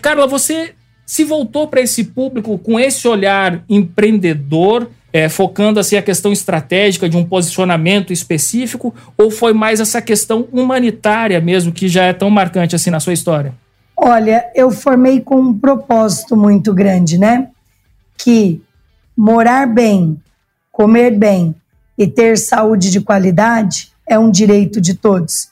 [0.00, 0.72] Carla, você
[1.06, 7.08] se voltou para esse público com esse olhar empreendedor, é, focando assim a questão estratégica
[7.08, 12.30] de um posicionamento específico, ou foi mais essa questão humanitária mesmo que já é tão
[12.30, 13.52] marcante assim na sua história?
[14.04, 17.50] Olha, eu formei com um propósito muito grande, né?
[18.18, 18.60] Que
[19.16, 20.20] morar bem,
[20.72, 21.54] comer bem
[21.96, 25.50] e ter saúde de qualidade é um direito de todos.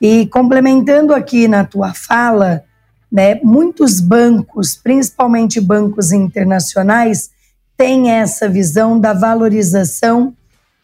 [0.00, 2.62] E complementando aqui na tua fala,
[3.10, 7.30] né, muitos bancos, principalmente bancos internacionais,
[7.76, 10.32] têm essa visão da valorização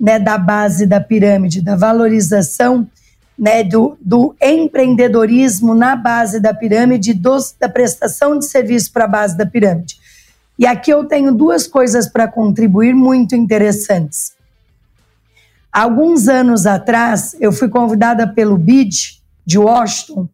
[0.01, 2.89] né, da base da pirâmide, da valorização
[3.39, 9.09] né, do, do empreendedorismo na base da pirâmide, dos, da prestação de serviço para a
[9.09, 9.97] base da pirâmide.
[10.59, 14.33] E aqui eu tenho duas coisas para contribuir muito interessantes.
[15.73, 20.29] Alguns anos atrás, eu fui convidada pelo BID de Washington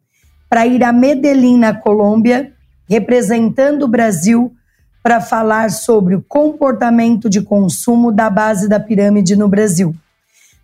[0.49, 2.53] para ir a Medellín, na Colômbia,
[2.89, 4.55] representando o Brasil
[5.03, 9.95] para falar sobre o comportamento de consumo da base da pirâmide no Brasil.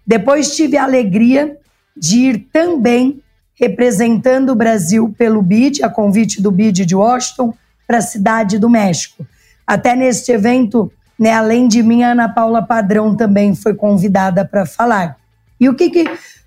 [0.07, 1.60] Depois tive a alegria
[1.97, 3.23] de ir também
[3.55, 7.55] representando o Brasil pelo BID, a convite do BID de Washington,
[7.87, 9.27] para a cidade do México.
[9.67, 11.35] Até neste evento né?
[11.35, 15.19] Além de mim, a Ana Paula Padrão também foi convidada para falar.
[15.61, 16.05] E o que que,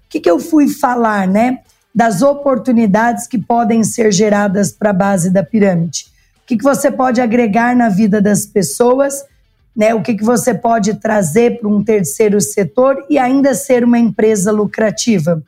[0.09, 1.59] que que eu fui falar, né?
[1.93, 6.07] Das oportunidades que podem ser geradas para a base da pirâmide.
[6.43, 9.23] O que, que você pode agregar na vida das pessoas,
[9.75, 9.93] né?
[9.93, 14.51] O que, que você pode trazer para um terceiro setor e ainda ser uma empresa
[14.51, 15.43] lucrativa.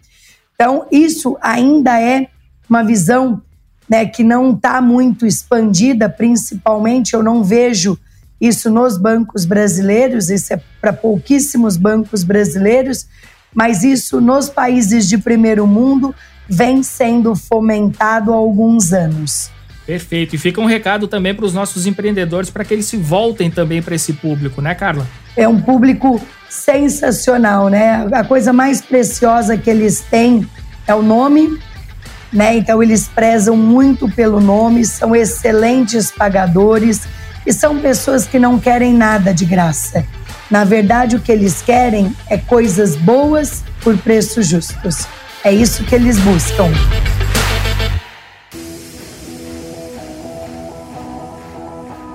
[0.56, 2.28] Então, isso ainda é
[2.70, 3.42] uma visão
[3.88, 7.98] né, que não está muito expandida, principalmente eu não vejo
[8.42, 13.08] isso nos bancos brasileiros, isso é para pouquíssimos bancos brasileiros,
[13.54, 16.14] mas isso nos países de primeiro mundo
[16.48, 19.50] vem sendo fomentado há alguns anos.
[19.86, 20.36] Perfeito.
[20.36, 23.82] E fica um recado também para os nossos empreendedores para que eles se voltem também
[23.82, 25.06] para esse público, né, Carla?
[25.38, 26.20] É um público
[26.50, 28.08] sensacional, né?
[28.12, 30.48] A coisa mais preciosa que eles têm
[30.88, 31.60] é o nome,
[32.32, 32.58] né?
[32.58, 37.08] Então eles prezam muito pelo nome, são excelentes pagadores
[37.46, 40.06] e são pessoas que não querem nada de graça.
[40.50, 45.08] Na verdade, o que eles querem é coisas boas por preços justos.
[45.44, 46.72] É isso que eles buscam.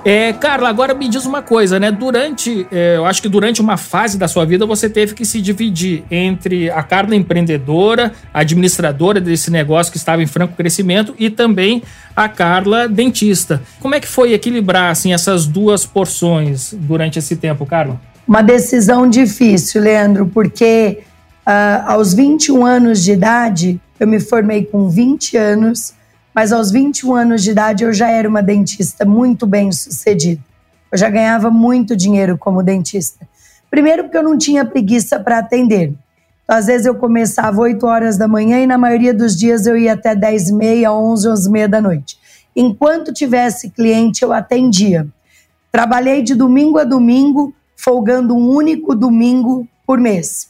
[0.03, 1.91] É, Carla, agora me diz uma coisa, né?
[1.91, 5.39] Durante, é, eu acho que durante uma fase da sua vida você teve que se
[5.39, 11.83] dividir entre a Carla empreendedora, administradora desse negócio que estava em franco crescimento e também
[12.15, 13.61] a Carla dentista.
[13.79, 18.01] Como é que foi equilibrar assim essas duas porções durante esse tempo, Carla?
[18.27, 20.99] Uma decisão difícil, Leandro, porque
[21.45, 25.93] uh, aos 21 anos de idade, eu me formei com 20 anos
[26.33, 30.41] mas aos 21 anos de idade eu já era uma dentista muito bem sucedida.
[30.91, 33.27] Eu já ganhava muito dinheiro como dentista.
[33.69, 35.93] Primeiro porque eu não tinha preguiça para atender.
[36.43, 39.77] Então, às vezes eu começava 8 horas da manhã e na maioria dos dias eu
[39.77, 42.17] ia até 10 e meia, 11, 11 e meia da noite.
[42.53, 45.07] Enquanto tivesse cliente, eu atendia.
[45.71, 50.49] Trabalhei de domingo a domingo, folgando um único domingo por mês.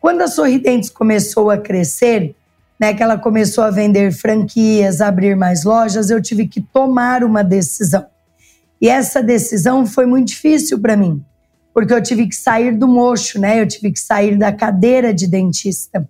[0.00, 2.34] Quando a Sorridentes começou a crescer,
[2.78, 7.42] né, que ela começou a vender franquias, abrir mais lojas, eu tive que tomar uma
[7.42, 8.06] decisão.
[8.80, 11.24] E essa decisão foi muito difícil para mim,
[11.74, 13.60] porque eu tive que sair do mocho, né?
[13.60, 16.08] Eu tive que sair da cadeira de dentista.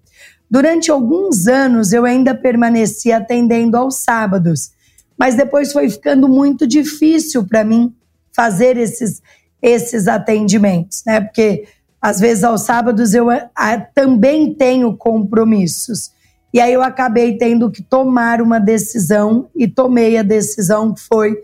[0.50, 4.70] Durante alguns anos eu ainda permaneci atendendo aos sábados,
[5.18, 7.94] mas depois foi ficando muito difícil para mim
[8.34, 9.22] fazer esses
[9.60, 11.20] esses atendimentos, né?
[11.20, 11.66] Porque
[12.00, 16.12] às vezes aos sábados eu a, a, também tenho compromissos.
[16.52, 21.36] E aí eu acabei tendo que tomar uma decisão e tomei a decisão que foi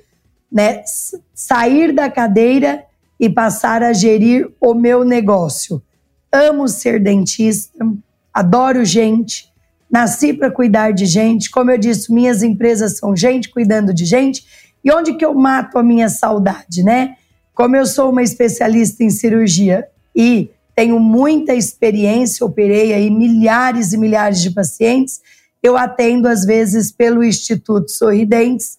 [0.51, 0.83] né,
[1.35, 2.85] sair da cadeira
[3.19, 5.83] e passar a gerir o meu negócio.
[6.33, 7.87] Amo ser dentista,
[8.33, 9.53] adoro gente,
[9.91, 11.51] nasci para cuidar de gente.
[11.51, 14.45] Como eu disse, minhas empresas são gente cuidando de gente.
[14.83, 17.17] E onde que eu mato a minha saudade, né?
[17.55, 23.99] Como eu sou uma especialista em cirurgia e tenho muita experiência, operei aí milhares e
[23.99, 25.21] milhares de pacientes.
[25.63, 28.79] Eu atendo, às vezes, pelo Instituto Sorridentes,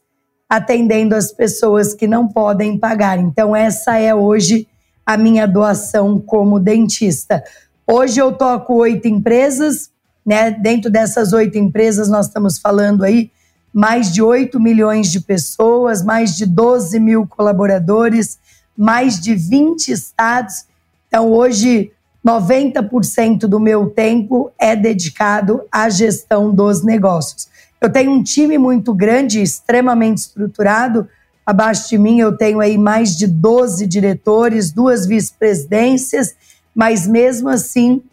[0.50, 3.18] atendendo as pessoas que não podem pagar.
[3.18, 4.68] Então, essa é hoje
[5.06, 7.44] a minha doação como dentista.
[7.88, 9.90] Hoje eu toco oito empresas,
[10.26, 10.52] né?
[10.52, 13.32] Dentro dessas oito empresas, nós estamos falando aí
[13.76, 18.40] mais de 8 milhões de pessoas, mais de 12 mil colaboradores,
[18.76, 20.64] mais de 20 estados.
[21.16, 21.94] Então, hoje,
[22.28, 27.48] 90% do meu tempo é dedicado à gestão dos negócios.
[27.80, 31.08] Eu tenho um time muito grande, extremamente estruturado.
[31.46, 36.36] Abaixo de mim, eu tenho aí mais de 12 diretores, duas vice-presidências,
[36.76, 38.04] mas mesmo assim,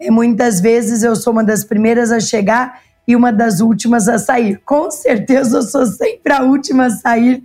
[0.00, 4.18] é, muitas vezes eu sou uma das primeiras a chegar e uma das últimas a
[4.18, 4.60] sair.
[4.64, 7.44] Com certeza eu sou sempre a última a sair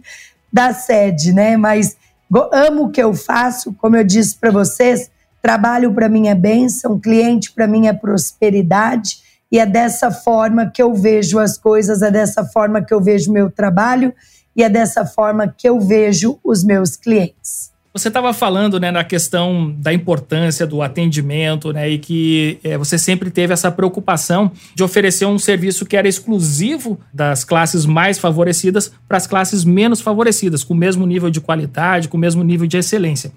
[0.51, 1.55] da sede, né?
[1.57, 1.95] Mas
[2.51, 5.09] amo o que eu faço, como eu disse para vocês,
[5.41, 10.81] trabalho para mim é bênção, cliente para mim é prosperidade, e é dessa forma que
[10.81, 14.13] eu vejo as coisas, é dessa forma que eu vejo meu trabalho
[14.55, 17.71] e é dessa forma que eu vejo os meus clientes.
[17.95, 22.97] Você estava falando né, na questão da importância do atendimento, né, e que é, você
[22.97, 28.91] sempre teve essa preocupação de oferecer um serviço que era exclusivo das classes mais favorecidas
[29.07, 32.67] para as classes menos favorecidas, com o mesmo nível de qualidade, com o mesmo nível
[32.67, 33.31] de excelência.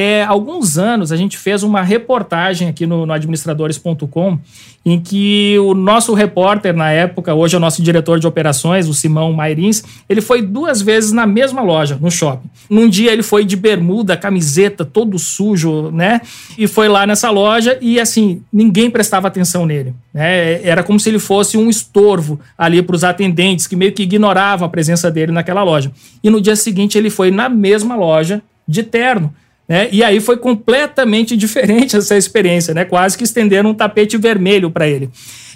[0.00, 4.38] É, alguns anos a gente fez uma reportagem aqui no, no administradores.com
[4.86, 8.94] em que o nosso repórter na época, hoje é o nosso diretor de operações, o
[8.94, 12.48] Simão Mairins, ele foi duas vezes na mesma loja, no shopping.
[12.70, 16.20] Num dia ele foi de bermuda, camiseta, todo sujo, né?
[16.56, 19.92] E foi lá nessa loja e assim, ninguém prestava atenção nele.
[20.14, 20.62] Né?
[20.62, 24.64] Era como se ele fosse um estorvo ali para os atendentes que meio que ignoravam
[24.64, 25.90] a presença dele naquela loja.
[26.22, 29.34] E no dia seguinte ele foi na mesma loja de terno
[29.68, 29.88] né?
[29.92, 32.84] E aí foi completamente diferente essa experiência, né?
[32.84, 35.10] quase que estenderam um tapete vermelho para ele.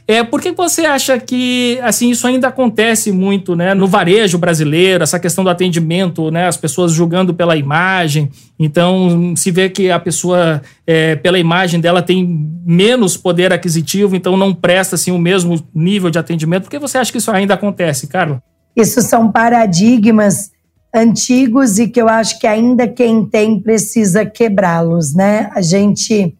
[0.07, 5.05] É, por que você acha que assim isso ainda acontece muito né, no varejo brasileiro,
[5.05, 8.29] essa questão do atendimento, né, as pessoas julgando pela imagem?
[8.59, 12.27] Então, se vê que a pessoa, é, pela imagem dela, tem
[12.67, 16.65] menos poder aquisitivo, então não presta assim, o mesmo nível de atendimento.
[16.65, 18.43] Por que você acha que isso ainda acontece, Carla?
[18.75, 20.52] Isso são paradigmas
[20.95, 25.51] antigos e que eu acho que ainda quem tem precisa quebrá-los, né?
[25.55, 26.37] A gente,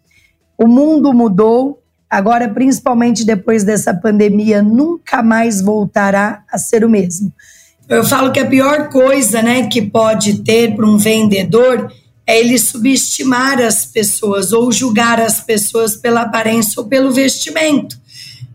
[0.59, 7.33] o mundo mudou, agora principalmente depois dessa pandemia, nunca mais voltará a ser o mesmo.
[7.89, 11.93] Eu falo que a pior coisa, né, que pode ter para um vendedor
[12.27, 18.01] é ele subestimar as pessoas ou julgar as pessoas pela aparência ou pelo vestimento.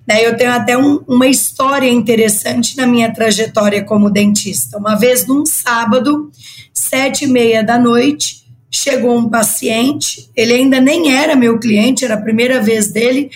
[0.07, 0.25] Né?
[0.25, 4.77] Eu tenho até um, uma história interessante na minha trajetória como dentista.
[4.77, 6.31] Uma vez, num sábado,
[6.73, 12.13] sete e meia da noite, chegou um paciente, ele ainda nem era meu cliente, era
[12.13, 13.29] a primeira vez dele,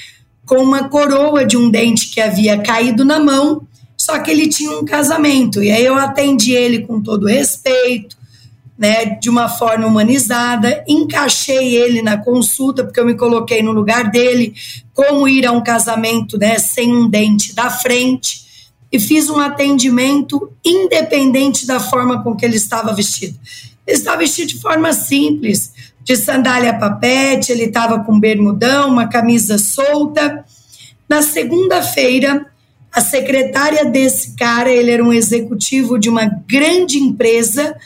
[0.45, 3.67] com uma coroa de um dente que havia caído na mão,
[3.97, 5.63] só que ele tinha um casamento.
[5.63, 8.17] E aí eu atendi ele com todo respeito,
[8.82, 14.09] né, de uma forma humanizada, encaixei ele na consulta, porque eu me coloquei no lugar
[14.09, 14.55] dele,
[14.91, 18.41] como ir a um casamento né, sem um dente da frente,
[18.91, 23.38] e fiz um atendimento independente da forma com que ele estava vestido.
[23.86, 25.71] Ele estava vestido de forma simples,
[26.03, 30.43] de sandália papete, ele estava com bermudão, uma camisa solta.
[31.07, 32.47] Na segunda-feira,
[32.91, 37.77] a secretária desse cara, ele era um executivo de uma grande empresa,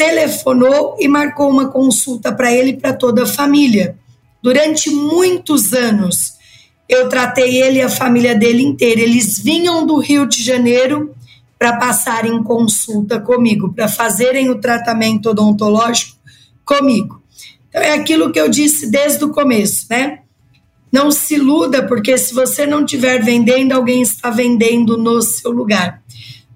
[0.00, 3.98] telefonou e marcou uma consulta para ele e para toda a família.
[4.42, 6.38] Durante muitos anos,
[6.88, 9.02] eu tratei ele e a família dele inteira.
[9.02, 11.14] Eles vinham do Rio de Janeiro
[11.58, 16.16] para passarem consulta comigo, para fazerem o tratamento odontológico
[16.64, 17.22] comigo.
[17.68, 20.20] Então, é aquilo que eu disse desde o começo, né?
[20.90, 26.02] Não se iluda, porque se você não estiver vendendo, alguém está vendendo no seu lugar.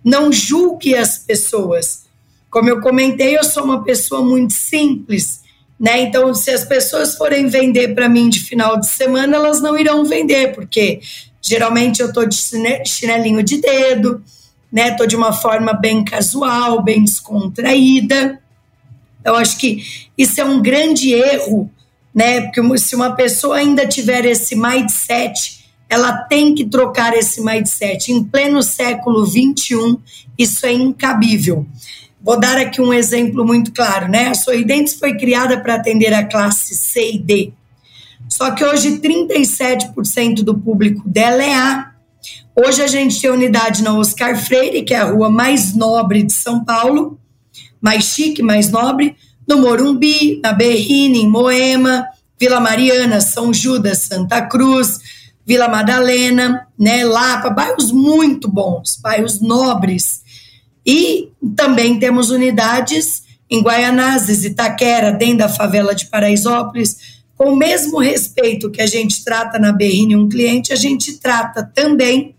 [0.03, 2.04] Não julgue as pessoas
[2.55, 5.43] como eu comentei, eu sou uma pessoa muito simples,
[5.79, 6.03] né?
[6.03, 10.05] Então, se as pessoas forem vender para mim de final de semana, elas não irão
[10.05, 11.01] vender, porque
[11.43, 12.37] geralmente eu tô de
[12.87, 14.23] chinelinho de dedo,
[14.71, 14.93] né?
[14.93, 18.41] Tô de uma forma bem casual, bem descontraída.
[19.25, 19.83] Eu acho que
[20.17, 21.69] isso é um grande erro,
[22.15, 22.43] né?
[22.43, 28.13] Porque se uma pessoa ainda tiver esse mindset, ela tem que trocar esse mindset.
[28.13, 29.99] Em pleno século 21,
[30.39, 31.67] isso é incabível.
[32.25, 34.29] Vou dar aqui um exemplo muito claro, né?
[34.29, 37.53] A Sorridentes foi criada para atender a classe C e D.
[38.31, 41.91] Só que hoje 37% do público dela é A.
[42.57, 46.33] Hoje a gente tem unidade na Oscar Freire, que é a rua mais nobre de
[46.33, 47.21] São Paulo,
[47.79, 49.17] mais chique, mais nobre,
[49.47, 52.07] no Morumbi, na Berrine, em Moema,
[52.41, 54.99] Vila Mariana, São Judas, Santa Cruz,
[55.45, 60.24] Vila Madalena, né, Lapa, bairros muito bons, bairros nobres
[60.87, 67.23] e também temos unidades em Guaianazes, Itaquera, dentro da favela de Paraisópolis.
[67.37, 71.63] Com o mesmo respeito que a gente trata na Berrine um cliente, a gente trata
[71.75, 72.35] também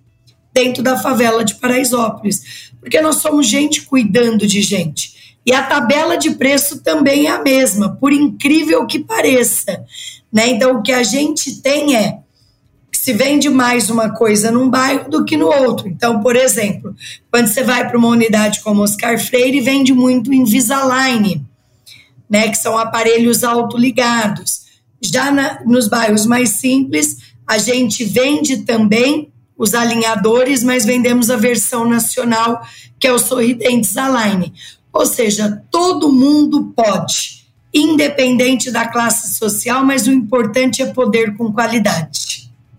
[0.53, 2.71] dentro da favela de Paraisópolis.
[2.79, 5.15] Porque nós somos gente cuidando de gente.
[5.45, 9.83] E a tabela de preço também é a mesma, por incrível que pareça.
[10.31, 10.49] Né?
[10.49, 12.19] Então, o que a gente tem é
[13.05, 15.87] se vende mais uma coisa num bairro do que no outro.
[15.87, 16.95] Então, por exemplo,
[17.31, 21.45] quando você vai para uma unidade como Oscar Freire, vende muito Invisalign,
[22.27, 24.61] né, que são aparelhos autoligados.
[24.99, 31.37] Já na, nos bairros mais simples, a gente vende também os alinhadores, mas vendemos a
[31.37, 32.65] versão nacional,
[32.99, 34.51] que é o Sorridentes Align.
[34.91, 41.53] Ou seja, todo mundo pode, independente da classe social, mas o importante é poder com
[41.53, 42.34] qualidade.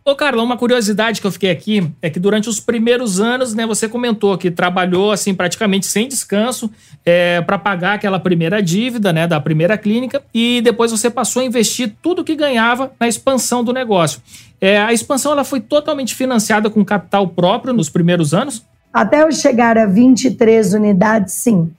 [0.09, 3.67] Ô, Carla, uma curiosidade que eu fiquei aqui é que durante os primeiros anos, né,
[3.67, 6.71] você comentou que trabalhou assim praticamente sem descanso
[7.05, 11.45] é, para pagar aquela primeira dívida, né, da primeira clínica e depois você passou a
[11.45, 14.23] investir tudo que ganhava na expansão do negócio.
[14.61, 18.65] É, a expansão ela foi totalmente financiada com capital próprio nos primeiros anos?
[18.93, 21.73] Até eu chegar a 23 unidades, sim.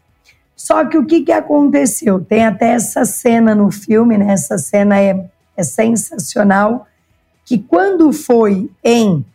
[0.53, 2.19] Só que o que, que aconteceu?
[2.19, 4.33] Tem até essa cena no filme, né?
[4.33, 5.17] Essa cena é,
[5.55, 6.85] é sensacional
[7.47, 9.25] que quando foi em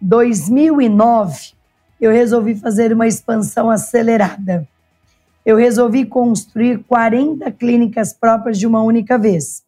[0.00, 1.52] 2009,
[2.00, 4.68] eu resolvi fazer uma expansão acelerada.
[5.44, 9.64] Eu resolvi construir 40 clínicas próprias de uma única vez.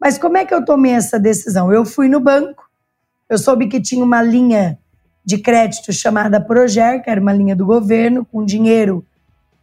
[0.00, 1.70] Mas como é que eu tomei essa decisão?
[1.70, 2.66] Eu fui no banco,
[3.28, 4.78] eu soube que tinha uma linha
[5.22, 9.04] de crédito chamada Proger, que era uma linha do governo, com dinheiro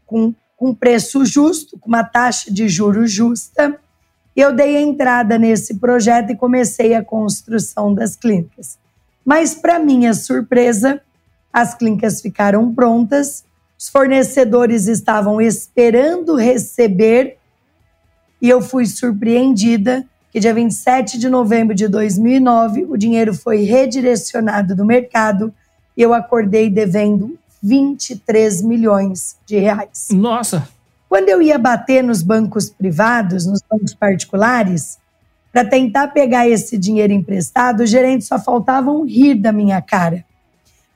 [0.05, 3.79] com, com preço justo, com uma taxa de juros justa.
[4.35, 8.77] Eu dei entrada nesse projeto e comecei a construção das clínicas.
[9.23, 11.01] Mas, para minha surpresa,
[11.51, 13.45] as clínicas ficaram prontas,
[13.79, 17.37] os fornecedores estavam esperando receber
[18.41, 24.75] e eu fui surpreendida que dia 27 de novembro de 2009 o dinheiro foi redirecionado
[24.75, 25.53] do mercado
[25.95, 30.09] e eu acordei devendo 23 milhões de reais.
[30.11, 30.67] Nossa!
[31.15, 34.99] Quando eu ia bater nos bancos privados, nos bancos particulares,
[35.49, 40.25] para tentar pegar esse dinheiro emprestado, os gerentes só faltavam rir da minha cara.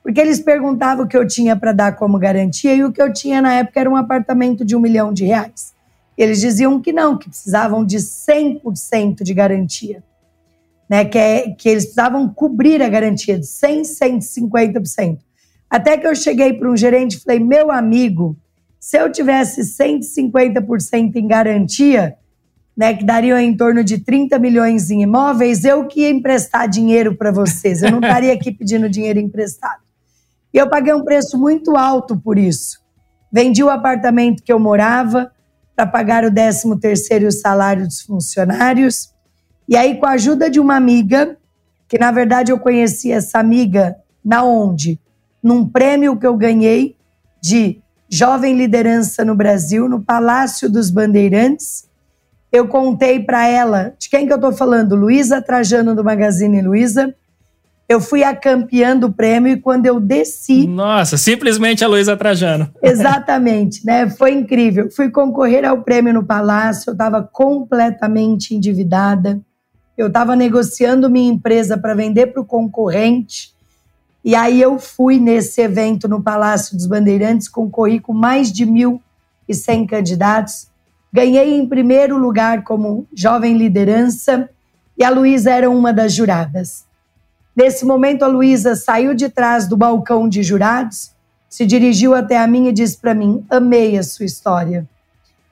[0.03, 3.13] Porque eles perguntavam o que eu tinha para dar como garantia e o que eu
[3.13, 5.73] tinha na época era um apartamento de um milhão de reais.
[6.17, 10.03] Eles diziam que não, que precisavam de 100% de garantia.
[10.89, 13.83] Né, que, é, que eles precisavam cobrir a garantia de 100%,
[14.33, 15.19] 150%.
[15.69, 18.35] Até que eu cheguei para um gerente e falei: meu amigo,
[18.79, 22.15] se eu tivesse 150% em garantia,
[22.75, 27.15] né, que daria em torno de 30 milhões em imóveis, eu que ia emprestar dinheiro
[27.15, 27.83] para vocês.
[27.83, 29.81] Eu não estaria aqui pedindo dinheiro emprestado.
[30.53, 32.79] E eu paguei um preço muito alto por isso.
[33.31, 35.29] Vendi o apartamento que eu morava
[35.75, 39.13] para pagar o 13 terceiro e o salário dos funcionários.
[39.67, 41.37] E aí, com a ajuda de uma amiga,
[41.87, 44.99] que na verdade eu conheci essa amiga na onde?
[45.43, 46.95] Num prêmio que eu ganhei
[47.41, 51.87] de jovem liderança no Brasil, no Palácio dos Bandeirantes.
[52.51, 54.95] Eu contei para ela, de quem que eu estou falando?
[54.95, 57.13] Luísa Trajano do Magazine Luiza.
[57.87, 60.67] Eu fui a campeã do prêmio e quando eu desci.
[60.67, 62.71] Nossa, simplesmente a Luísa Trajano.
[62.81, 64.09] Exatamente, né?
[64.09, 64.89] Foi incrível.
[64.91, 69.39] Fui concorrer ao prêmio no Palácio, eu estava completamente endividada.
[69.97, 73.53] Eu estava negociando minha empresa para vender para o concorrente.
[74.29, 79.87] E aí eu fui nesse evento no Palácio dos Bandeirantes, concorri com mais de 1.100
[79.87, 80.67] candidatos.
[81.11, 84.47] Ganhei em primeiro lugar como jovem liderança
[84.95, 86.85] e a Luísa era uma das juradas.
[87.55, 91.11] Nesse momento, a Luísa saiu de trás do balcão de jurados,
[91.49, 94.87] se dirigiu até a mim e disse para mim: Amei a sua história.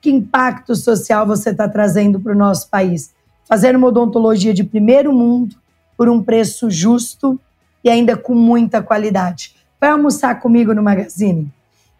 [0.00, 3.12] Que impacto social você está trazendo para o nosso país?
[3.44, 5.56] Fazendo uma odontologia de primeiro mundo
[5.96, 7.40] por um preço justo
[7.82, 9.54] e ainda com muita qualidade.
[9.80, 11.50] Vai almoçar comigo no Magazine?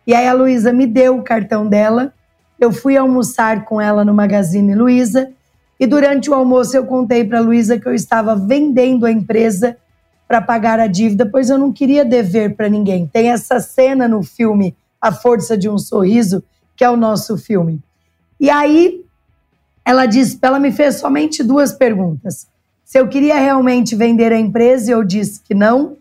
[0.07, 2.13] E aí a Luísa me deu o cartão dela,
[2.59, 5.31] eu fui almoçar com ela no Magazine Luiza
[5.79, 9.77] e durante o almoço eu contei para a Luísa que eu estava vendendo a empresa
[10.27, 13.07] para pagar a dívida, pois eu não queria dever para ninguém.
[13.07, 16.43] Tem essa cena no filme A Força de um Sorriso,
[16.77, 17.81] que é o nosso filme.
[18.41, 19.05] E aí
[19.85, 22.47] ela disse, ela me fez somente duas perguntas.
[22.89, 25.99] Se eu queria realmente vender a empresa, eu disse que não,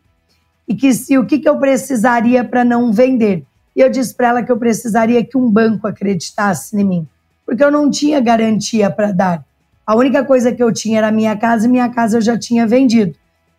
[0.66, 3.44] e que se o que, que eu precisaria para não vender.
[3.76, 7.08] E eu disse para ela que eu precisaria que um banco acreditasse em mim,
[7.46, 9.46] porque eu não tinha garantia para dar.
[9.86, 12.66] A única coisa que eu tinha era minha casa e minha casa eu já tinha
[12.66, 13.14] vendido.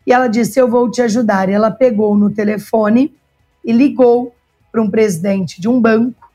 [0.06, 1.50] E ela disse: Eu vou te ajudar.
[1.50, 3.14] E ela pegou no telefone
[3.62, 4.34] e ligou
[4.72, 6.30] para um presidente de um banco.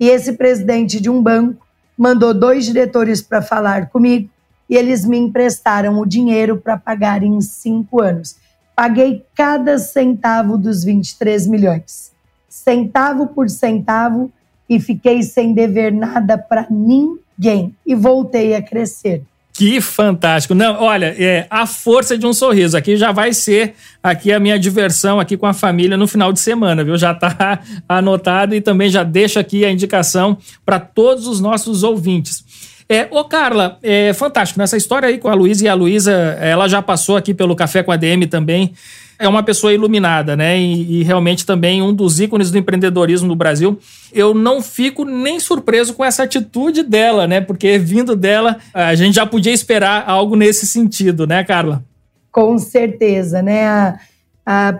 [0.00, 4.30] E esse presidente de um banco mandou dois diretores para falar comigo
[4.68, 8.36] e eles me emprestaram o dinheiro para pagar em cinco anos.
[8.74, 12.12] Paguei cada centavo dos 23 milhões,
[12.48, 14.30] centavo por centavo,
[14.68, 17.74] e fiquei sem dever nada para ninguém.
[17.86, 19.22] E voltei a crescer.
[19.56, 20.54] Que fantástico.
[20.54, 22.76] Não, olha, é, a força de um sorriso.
[22.76, 26.40] Aqui já vai ser aqui a minha diversão aqui com a família no final de
[26.40, 26.98] semana, viu?
[26.98, 32.44] Já está anotado e também já deixo aqui a indicação para todos os nossos ouvintes.
[32.88, 34.60] É, ô Carla, é fantástico.
[34.60, 37.82] Nessa história aí com a Luísa e a Luísa, ela já passou aqui pelo Café
[37.82, 38.72] com a DM também.
[39.18, 40.58] É uma pessoa iluminada, né?
[40.58, 43.78] E, e, realmente também um dos ícones do empreendedorismo no Brasil.
[44.12, 47.40] Eu não fico nem surpreso com essa atitude dela, né?
[47.40, 51.82] Porque vindo dela, a gente já podia esperar algo nesse sentido, né, Carla?
[52.30, 53.98] Com certeza, né?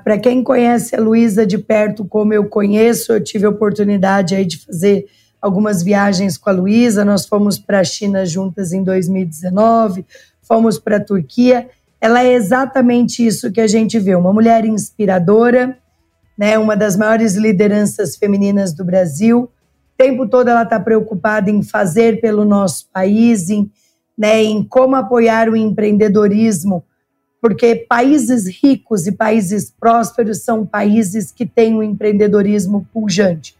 [0.04, 4.44] Para quem conhece a Luísa de perto, como eu conheço, eu tive a oportunidade aí
[4.44, 5.06] de fazer
[5.40, 7.04] algumas viagens com a Luísa.
[7.04, 10.04] Nós fomos para a China juntas em 2019,
[10.42, 11.68] fomos para a Turquia.
[12.00, 15.78] Ela é exatamente isso que a gente vê, uma mulher inspiradora,
[16.36, 19.44] né, uma das maiores lideranças femininas do Brasil.
[19.44, 23.70] O tempo todo ela está preocupada em fazer pelo nosso país, em,
[24.16, 26.84] né, em como apoiar o empreendedorismo,
[27.40, 33.56] porque países ricos e países prósperos são países que têm um empreendedorismo pujante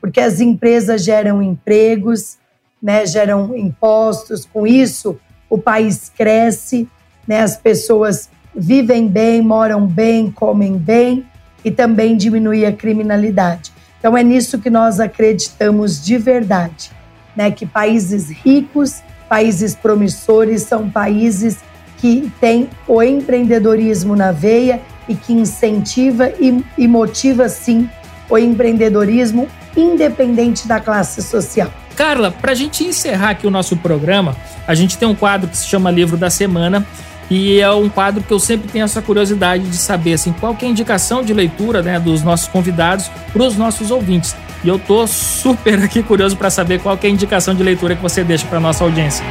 [0.00, 2.38] porque as empresas geram empregos,
[2.82, 6.88] né, geram impostos, com isso o país cresce,
[7.26, 11.26] né, as pessoas vivem bem, moram bem, comem bem
[11.64, 13.72] e também diminui a criminalidade.
[13.98, 16.90] Então é nisso que nós acreditamos de verdade,
[17.36, 21.58] né, que países ricos, países promissores são países
[21.98, 27.88] que têm o empreendedorismo na veia e que incentiva e, e motiva sim
[28.28, 31.72] o empreendedorismo independente da classe social.
[31.96, 35.56] Carla, para a gente encerrar aqui o nosso programa, a gente tem um quadro que
[35.56, 36.86] se chama Livro da Semana
[37.30, 40.64] e é um quadro que eu sempre tenho essa curiosidade de saber assim, qual é
[40.64, 44.34] a indicação de leitura né, dos nossos convidados para os nossos ouvintes.
[44.64, 48.02] E eu tô super aqui curioso para saber qual é a indicação de leitura que
[48.02, 49.24] você deixa para nossa audiência.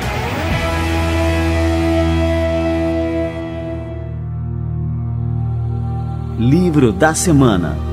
[6.38, 7.89] Livro da Semana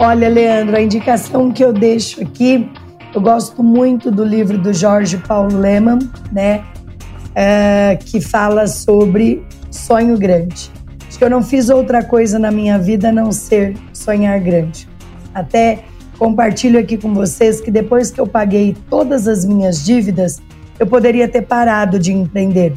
[0.00, 2.70] Olha, Leandro, a indicação que eu deixo aqui,
[3.12, 5.98] eu gosto muito do livro do Jorge Paulo Leman,
[6.30, 6.62] né?
[7.34, 10.70] É, que fala sobre sonho grande.
[11.08, 14.88] Acho que eu não fiz outra coisa na minha vida a não ser sonhar grande.
[15.34, 15.80] Até
[16.16, 20.40] compartilho aqui com vocês que depois que eu paguei todas as minhas dívidas,
[20.78, 22.72] eu poderia ter parado de empreender,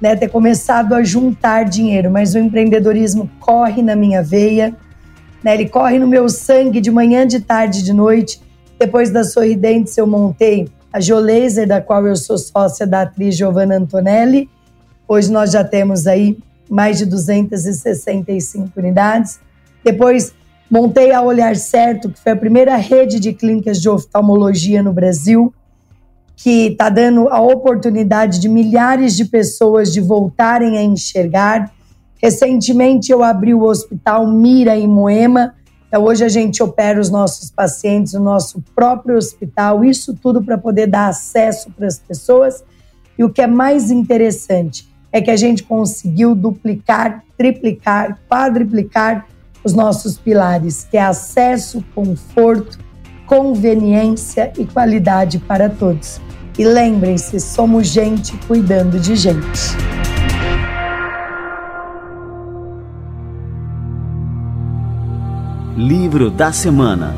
[0.00, 0.16] né?
[0.16, 4.74] ter começado a juntar dinheiro, mas o empreendedorismo corre na minha veia
[5.44, 5.54] né?
[5.54, 8.40] Ele corre no meu sangue de manhã, de tarde, de noite.
[8.78, 13.76] Depois da Sorridentes, eu montei a Geolaser, da qual eu sou sócia da atriz Giovanna
[13.76, 14.48] Antonelli.
[15.06, 16.38] Hoje nós já temos aí
[16.70, 19.38] mais de 265 unidades.
[19.84, 20.32] Depois
[20.70, 25.52] montei a Olhar Certo, que foi a primeira rede de clínicas de oftalmologia no Brasil,
[26.36, 31.70] que está dando a oportunidade de milhares de pessoas de voltarem a enxergar.
[32.24, 35.52] Recentemente eu abri o Hospital Mira em Moema.
[35.86, 40.56] Então, hoje a gente opera os nossos pacientes no nosso próprio hospital, isso tudo para
[40.56, 42.64] poder dar acesso para as pessoas.
[43.18, 49.26] E o que é mais interessante é que a gente conseguiu duplicar, triplicar, quadriplicar
[49.62, 52.78] os nossos pilares, que é acesso, conforto,
[53.26, 56.22] conveniência e qualidade para todos.
[56.58, 60.03] E lembrem-se, somos gente cuidando de gente.
[65.76, 67.12] Livro da Semana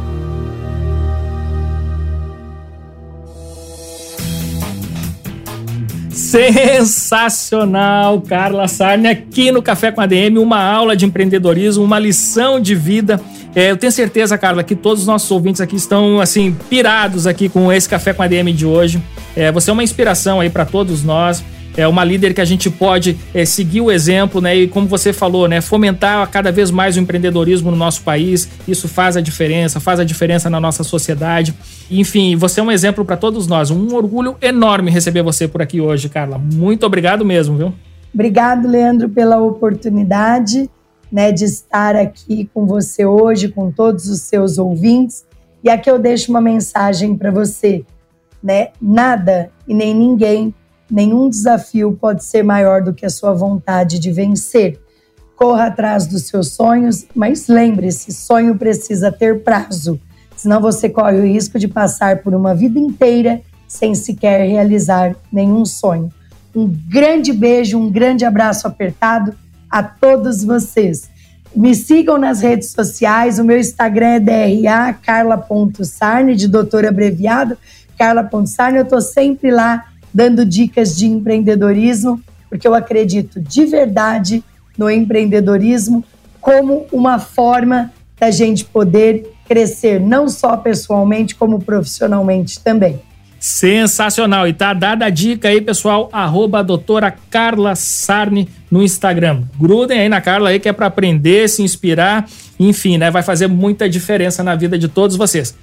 [6.11, 12.59] Sensacional, Carla Sarne, aqui no Café com a DM, uma aula de empreendedorismo, uma lição
[12.59, 13.21] de vida.
[13.55, 17.51] É, eu tenho certeza, Carla, que todos os nossos ouvintes aqui estão assim pirados aqui
[17.51, 19.03] com esse Café com a DM de hoje.
[19.37, 21.45] É, você é uma inspiração aí para todos nós
[21.77, 24.57] é uma líder que a gente pode é, seguir o exemplo, né?
[24.57, 25.61] E como você falou, né?
[25.61, 28.49] Fomentar cada vez mais o empreendedorismo no nosso país.
[28.67, 31.55] Isso faz a diferença, faz a diferença na nossa sociedade.
[31.91, 33.71] Enfim, você é um exemplo para todos nós.
[33.71, 36.39] Um orgulho enorme receber você por aqui hoje, Carla.
[36.39, 37.73] Muito obrigado mesmo, viu?
[38.13, 40.71] Obrigado, Leandro, pela oportunidade
[41.13, 45.25] né, de estar aqui com você hoje, com todos os seus ouvintes.
[45.63, 47.85] E aqui eu deixo uma mensagem para você,
[48.43, 48.69] né?
[48.81, 50.55] Nada e nem ninguém
[50.91, 54.79] Nenhum desafio pode ser maior do que a sua vontade de vencer.
[55.35, 60.01] Corra atrás dos seus sonhos, mas lembre-se: sonho precisa ter prazo,
[60.37, 65.65] senão você corre o risco de passar por uma vida inteira sem sequer realizar nenhum
[65.65, 66.11] sonho.
[66.55, 69.35] Um grande beijo, um grande abraço apertado
[69.69, 71.11] a todos vocês.
[71.55, 77.57] Me sigam nas redes sociais, o meu Instagram é DRA, carla.sarne, de doutor abreviado,
[77.99, 84.43] carla.sarne, eu estou sempre lá dando dicas de empreendedorismo, porque eu acredito de verdade
[84.79, 86.03] no empreendedorismo
[86.41, 92.99] como uma forma da gente poder crescer, não só pessoalmente, como profissionalmente também.
[93.39, 94.49] Sensacional.
[94.49, 99.43] E tá dada a dica aí, pessoal, arroba doutora Carla Sarni no Instagram.
[99.61, 102.27] Grudem aí na Carla aí que é para aprender, se inspirar,
[102.59, 103.11] enfim, né?
[103.11, 105.55] Vai fazer muita diferença na vida de todos vocês.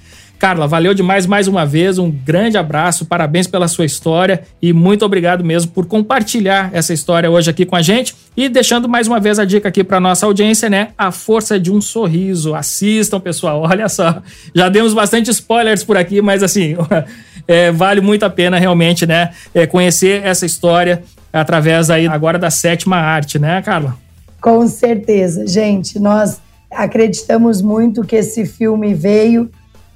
[0.44, 5.02] Carla, valeu demais mais uma vez, um grande abraço, parabéns pela sua história e muito
[5.02, 9.18] obrigado mesmo por compartilhar essa história hoje aqui com a gente e deixando mais uma
[9.18, 10.88] vez a dica aqui para nossa audiência, né?
[10.98, 12.54] A força de um sorriso.
[12.54, 14.20] Assistam, pessoal, olha só.
[14.54, 16.76] Já demos bastante spoilers por aqui, mas assim,
[17.48, 19.30] é, vale muito a pena realmente, né?
[19.54, 23.96] É, conhecer essa história através aí agora da sétima arte, né, Carla?
[24.42, 25.98] Com certeza, gente.
[25.98, 26.38] Nós
[26.70, 29.50] acreditamos muito que esse filme veio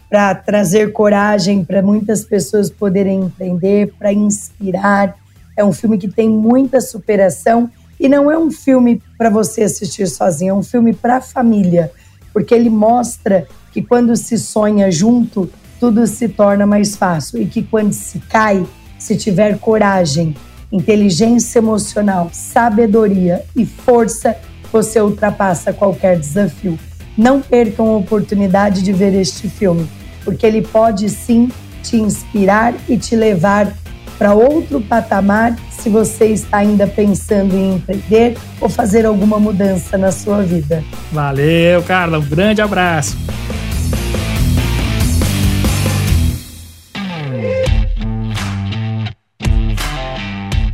[0.08, 5.16] para trazer coragem para muitas pessoas poderem empreender, para inspirar.
[5.56, 10.06] É um filme que tem muita superação e não é um filme para você assistir
[10.06, 11.90] sozinho, é um filme para a família,
[12.32, 15.50] porque ele mostra que quando se sonha junto,
[15.80, 18.64] tudo se torna mais fácil e que quando se cai,
[18.98, 20.34] se tiver coragem,
[20.72, 24.36] inteligência emocional, sabedoria e força,
[24.72, 26.78] você ultrapassa qualquer desafio.
[27.16, 29.88] Não percam a oportunidade de ver este filme
[30.28, 31.48] porque ele pode sim
[31.82, 33.72] te inspirar e te levar
[34.18, 40.12] para outro patamar se você está ainda pensando em empreender ou fazer alguma mudança na
[40.12, 40.84] sua vida.
[41.10, 42.18] Valeu, Carla.
[42.18, 43.16] Um grande abraço.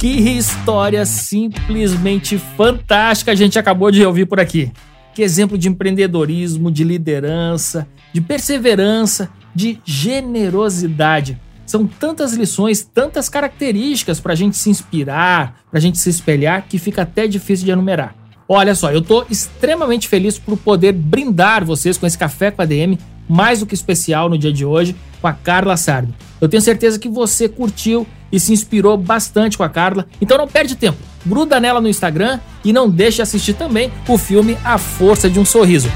[0.00, 4.72] Que história simplesmente fantástica a gente acabou de ouvir por aqui.
[5.14, 11.38] Que exemplo de empreendedorismo, de liderança, de perseverança de generosidade.
[11.66, 16.66] São tantas lições, tantas características para a gente se inspirar, para a gente se espelhar,
[16.68, 18.14] que fica até difícil de enumerar.
[18.46, 22.66] Olha só, eu estou extremamente feliz por poder brindar vocês com esse café com a
[22.66, 26.14] DM, mais do que especial no dia de hoje, com a Carla Sardo.
[26.40, 30.46] Eu tenho certeza que você curtiu e se inspirou bastante com a Carla, então não
[30.46, 30.98] perde tempo.
[31.24, 35.38] Gruda nela no Instagram e não deixe de assistir também o filme A Força de
[35.38, 35.88] um Sorriso.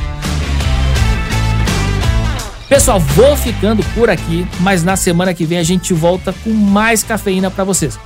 [2.68, 7.02] Pessoal, vou ficando por aqui, mas na semana que vem a gente volta com mais
[7.02, 7.98] cafeína para vocês.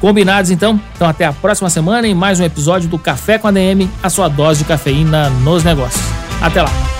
[0.00, 0.80] Combinados então?
[0.96, 4.10] Então até a próxima semana em mais um episódio do Café com a DM, a
[4.10, 6.02] sua dose de cafeína nos negócios.
[6.40, 6.99] Até lá.